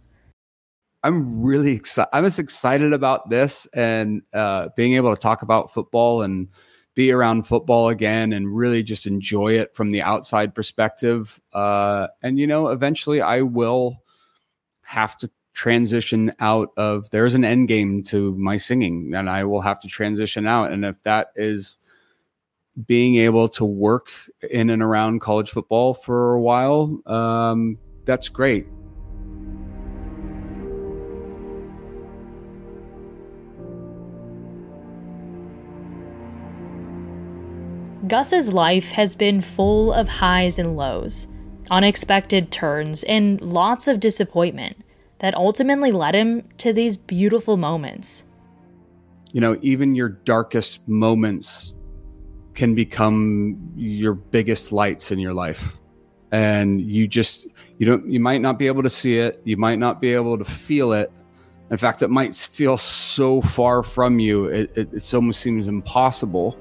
I'm 1.04 1.42
really 1.42 1.72
excited. 1.72 2.10
I'm 2.12 2.26
as 2.26 2.38
excited 2.38 2.92
about 2.92 3.30
this 3.30 3.66
and 3.74 4.24
uh, 4.34 4.68
being 4.76 4.96
able 4.96 5.16
to 5.16 5.22
talk 5.22 5.42
about 5.42 5.72
football 5.72 6.22
and 6.22 6.50
be 6.94 7.12
around 7.12 7.44
football 7.44 7.90
again 7.90 8.34
and 8.34 8.56
really 8.56 8.84
just 8.84 9.08
enjoy 9.08 9.54
it 9.54 9.74
from 9.76 9.92
the 9.92 10.02
outside 10.02 10.54
perspective. 10.54 11.40
Uh, 11.54 12.08
and 12.22 12.38
you 12.38 12.48
know, 12.48 12.68
eventually, 12.68 13.22
I 13.22 13.42
will 13.42 14.02
have 14.82 15.18
to 15.20 15.30
transition 15.54 16.34
out 16.40 16.70
of. 16.78 17.10
There's 17.10 17.36
an 17.36 17.46
end 17.46 17.68
game 17.68 18.04
to 18.06 18.36
my 18.36 18.58
singing, 18.58 19.14
and 19.16 19.30
I 19.30 19.44
will 19.46 19.62
have 19.62 19.80
to 19.82 19.88
transition 19.88 20.48
out. 20.48 20.72
And 20.72 20.84
if 20.84 21.02
that 21.04 21.32
is 21.36 21.78
being 22.86 23.18
able 23.18 23.50
to 23.50 23.66
work 23.66 24.08
in 24.50 24.70
and 24.70 24.82
around 24.82 25.20
college 25.20 25.50
football 25.50 25.94
for 25.94 26.34
a 26.34 26.42
while, 26.42 27.02
um, 27.06 27.78
that's 28.06 28.30
great. 28.30 28.66
Gus's 38.08 38.52
life 38.52 38.92
has 38.92 39.16
been 39.16 39.42
full 39.42 39.94
of 39.94 40.08
highs 40.08 40.58
and 40.58 40.76
lows, 40.76 41.28
unexpected 41.70 42.52
turns, 42.52 43.04
and 43.04 43.40
lots 43.42 43.88
of 43.88 44.00
disappointment 44.00 44.78
that 45.20 45.36
ultimately 45.36 45.92
led 45.92 46.16
him 46.16 46.48
to 46.58 46.74
these 46.74 46.98
beautiful 46.98 47.58
moments. 47.58 48.26
You 49.34 49.42
know, 49.42 49.58
even 49.62 49.94
your 49.94 50.10
darkest 50.10 50.88
moments 50.88 51.76
can 52.56 52.74
become 52.74 53.72
your 53.76 54.14
biggest 54.14 54.72
lights 54.72 55.12
in 55.12 55.20
your 55.20 55.34
life. 55.34 55.78
And 56.32 56.82
you 56.82 57.08
just, 57.08 57.48
you 57.78 57.86
don't, 57.86 58.12
you 58.12 58.20
might 58.20 58.42
not 58.42 58.58
be 58.58 58.68
able 58.68 58.84
to 58.84 58.90
see 58.90 59.20
it. 59.20 59.42
You 59.44 59.58
might 59.58 59.80
not 59.80 60.02
be 60.02 60.14
able 60.14 60.38
to 60.38 60.46
feel 60.46 60.92
it. 60.94 61.12
In 61.70 61.78
fact, 61.78 62.02
it 62.02 62.10
might 62.10 62.36
feel 62.36 62.78
so 62.78 63.42
far 63.42 63.84
from 63.84 64.20
you, 64.20 64.46
it, 64.46 64.76
it, 64.76 64.94
it 64.94 65.14
almost 65.14 65.40
seems 65.40 65.68
impossible. 65.68 66.58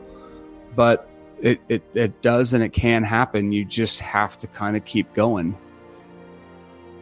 But 0.77 1.10
it, 1.43 1.61
it, 1.69 1.83
it 1.95 2.23
does 2.23 2.53
and 2.53 2.63
it 2.63 2.73
can 2.73 3.03
happen. 3.03 3.53
You 3.53 3.65
just 3.65 4.01
have 4.01 4.39
to 4.39 4.47
kind 4.47 4.77
of 4.77 4.85
keep 4.85 5.13
going. 5.15 5.57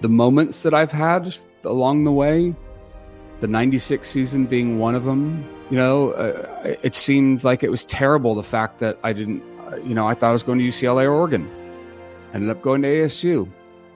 The 0.01 0.09
moments 0.09 0.63
that 0.63 0.75
I've 0.75 0.93
had 0.93 1.35
along 1.65 2.05
the 2.05 2.13
way, 2.13 2.55
the 3.41 3.49
96 3.49 4.09
season 4.09 4.47
being 4.47 4.79
one 4.79 4.95
of 4.95 5.05
them, 5.05 5.45
you 5.71 5.77
know, 5.77 6.13
uh, 6.13 6.77
it 6.83 6.95
seemed 6.95 7.45
like 7.45 7.63
it 7.63 7.71
was 7.71 7.85
terrible 7.85 8.35
the 8.35 8.43
fact 8.43 8.79
that 8.79 8.99
I 9.03 9.13
didn't, 9.13 9.43
uh, 9.61 9.77
you 9.77 9.95
know, 9.95 10.07
I 10.07 10.15
thought 10.15 10.31
I 10.31 10.33
was 10.33 10.43
going 10.43 10.59
to 10.59 10.65
UCLA 10.65 11.05
or 11.05 11.13
Oregon. 11.13 11.51
Ended 12.33 12.51
up 12.51 12.63
going 12.63 12.83
to 12.83 12.89
ASU. 12.89 13.49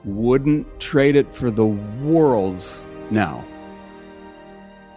Wouldn't 0.03 0.79
trade 0.79 1.15
it 1.15 1.33
for 1.33 1.49
the 1.49 1.65
world 1.65 2.65
now. 3.09 3.43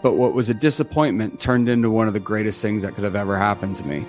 But 0.02 0.14
what 0.14 0.34
was 0.34 0.50
a 0.50 0.54
disappointment 0.54 1.40
turned 1.40 1.68
into 1.68 1.90
one 1.90 2.06
of 2.06 2.12
the 2.12 2.20
greatest 2.20 2.60
things 2.62 2.82
that 2.82 2.94
could 2.94 3.04
have 3.04 3.16
ever 3.16 3.38
happened 3.38 3.76
to 3.76 3.86
me 3.86 4.06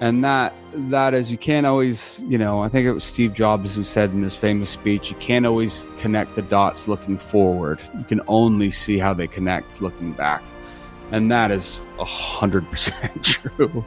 and 0.00 0.24
that 0.24 0.54
that 0.74 1.14
is 1.14 1.30
you 1.30 1.38
can't 1.38 1.66
always 1.66 2.22
you 2.26 2.36
know 2.36 2.62
i 2.62 2.68
think 2.68 2.84
it 2.86 2.92
was 2.92 3.04
steve 3.04 3.32
jobs 3.32 3.76
who 3.76 3.84
said 3.84 4.10
in 4.10 4.22
his 4.22 4.34
famous 4.34 4.68
speech 4.68 5.10
you 5.10 5.16
can't 5.16 5.46
always 5.46 5.88
connect 5.98 6.34
the 6.34 6.42
dots 6.42 6.86
looking 6.86 7.16
forward. 7.16 7.80
You 7.96 8.04
can 8.04 8.20
only 8.28 8.70
see 8.70 8.98
how 8.98 9.14
they 9.14 9.26
connect 9.26 9.80
looking 9.80 10.12
back. 10.12 10.42
And 11.10 11.30
that 11.30 11.50
is 11.50 11.82
a 11.98 12.04
hundred 12.04 12.70
percent 12.70 13.24
true. 13.32 13.84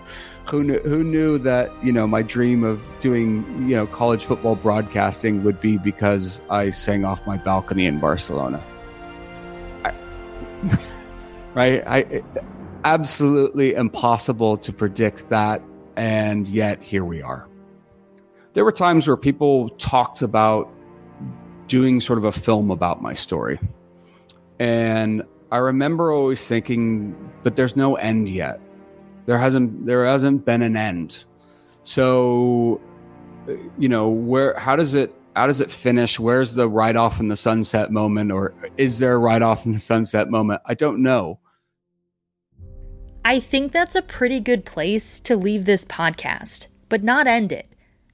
Who 0.49 0.63
knew, 0.63 0.79
who 0.79 1.03
knew 1.03 1.37
that 1.39 1.71
you 1.83 1.91
know 1.91 2.07
my 2.07 2.21
dream 2.21 2.63
of 2.63 2.81
doing 2.99 3.45
you 3.69 3.75
know 3.75 3.85
college 3.85 4.25
football 4.25 4.55
broadcasting 4.55 5.43
would 5.43 5.59
be 5.59 5.77
because 5.77 6.41
i 6.49 6.69
sang 6.69 7.05
off 7.05 7.25
my 7.27 7.37
balcony 7.37 7.85
in 7.85 7.99
barcelona. 7.99 8.63
I, 9.83 9.93
right? 11.53 11.83
I 11.85 12.23
absolutely 12.83 13.73
impossible 13.73 14.57
to 14.57 14.71
predict 14.71 15.29
that 15.29 15.61
and 15.97 16.47
yet 16.47 16.81
here 16.81 17.03
we 17.03 17.21
are. 17.21 17.49
There 18.53 18.63
were 18.63 18.71
times 18.71 19.07
where 19.07 19.17
people 19.17 19.69
talked 19.71 20.21
about 20.21 20.69
doing 21.67 21.99
sort 21.99 22.17
of 22.17 22.25
a 22.25 22.31
film 22.31 22.71
about 22.71 23.01
my 23.01 23.13
story. 23.13 23.59
And 24.59 25.23
I 25.51 25.57
remember 25.57 26.11
always 26.11 26.47
thinking, 26.47 27.15
but 27.43 27.55
there's 27.55 27.75
no 27.75 27.95
end 27.95 28.29
yet. 28.29 28.61
There 29.25 29.37
hasn't 29.37 29.85
there 29.85 30.05
hasn't 30.05 30.45
been 30.45 30.61
an 30.61 30.77
end. 30.77 31.25
So 31.83 32.79
you 33.77 33.89
know, 33.89 34.09
where 34.09 34.57
how 34.57 34.75
does 34.75 34.95
it 34.95 35.13
how 35.35 35.47
does 35.47 35.61
it 35.61 35.69
finish? 35.69 36.19
Where's 36.19 36.53
the 36.53 36.69
ride 36.69 36.95
off 36.95 37.19
in 37.19 37.27
the 37.27 37.35
sunset 37.35 37.91
moment 37.91 38.31
or 38.31 38.53
is 38.77 38.99
there 38.99 39.13
a 39.13 39.19
ride 39.19 39.41
off 39.41 39.65
in 39.65 39.73
the 39.73 39.79
sunset 39.79 40.29
moment? 40.29 40.61
I 40.65 40.73
don't 40.73 41.01
know. 41.01 41.39
I 43.27 43.41
think 43.41 43.73
that's 43.73 43.93
a 43.93 44.01
pretty 44.01 44.39
good 44.39 44.63
place 44.63 45.19
to 45.19 45.35
leave 45.35 45.65
this 45.65 45.83
podcast, 45.83 46.67
but 46.87 47.03
not 47.03 47.27
end 47.27 47.51
it, 47.51 47.67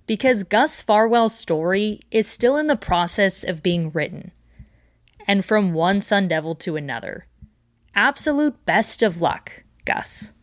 because 0.08 0.44
Gus 0.44 0.82
Farwell's 0.82 1.38
story 1.38 2.00
is 2.10 2.28
still 2.28 2.58
in 2.58 2.66
the 2.66 2.76
process 2.76 3.44
of 3.44 3.62
being 3.62 3.92
written. 3.92 4.32
And 5.28 5.46
from 5.46 5.72
one 5.72 6.02
Sun 6.02 6.30
Devil 6.30 6.56
to 6.56 6.76
another. 6.78 7.28
Absolute 7.94 8.66
best 8.66 9.04
of 9.04 9.22
luck, 9.22 9.64
Gus. 9.86 10.34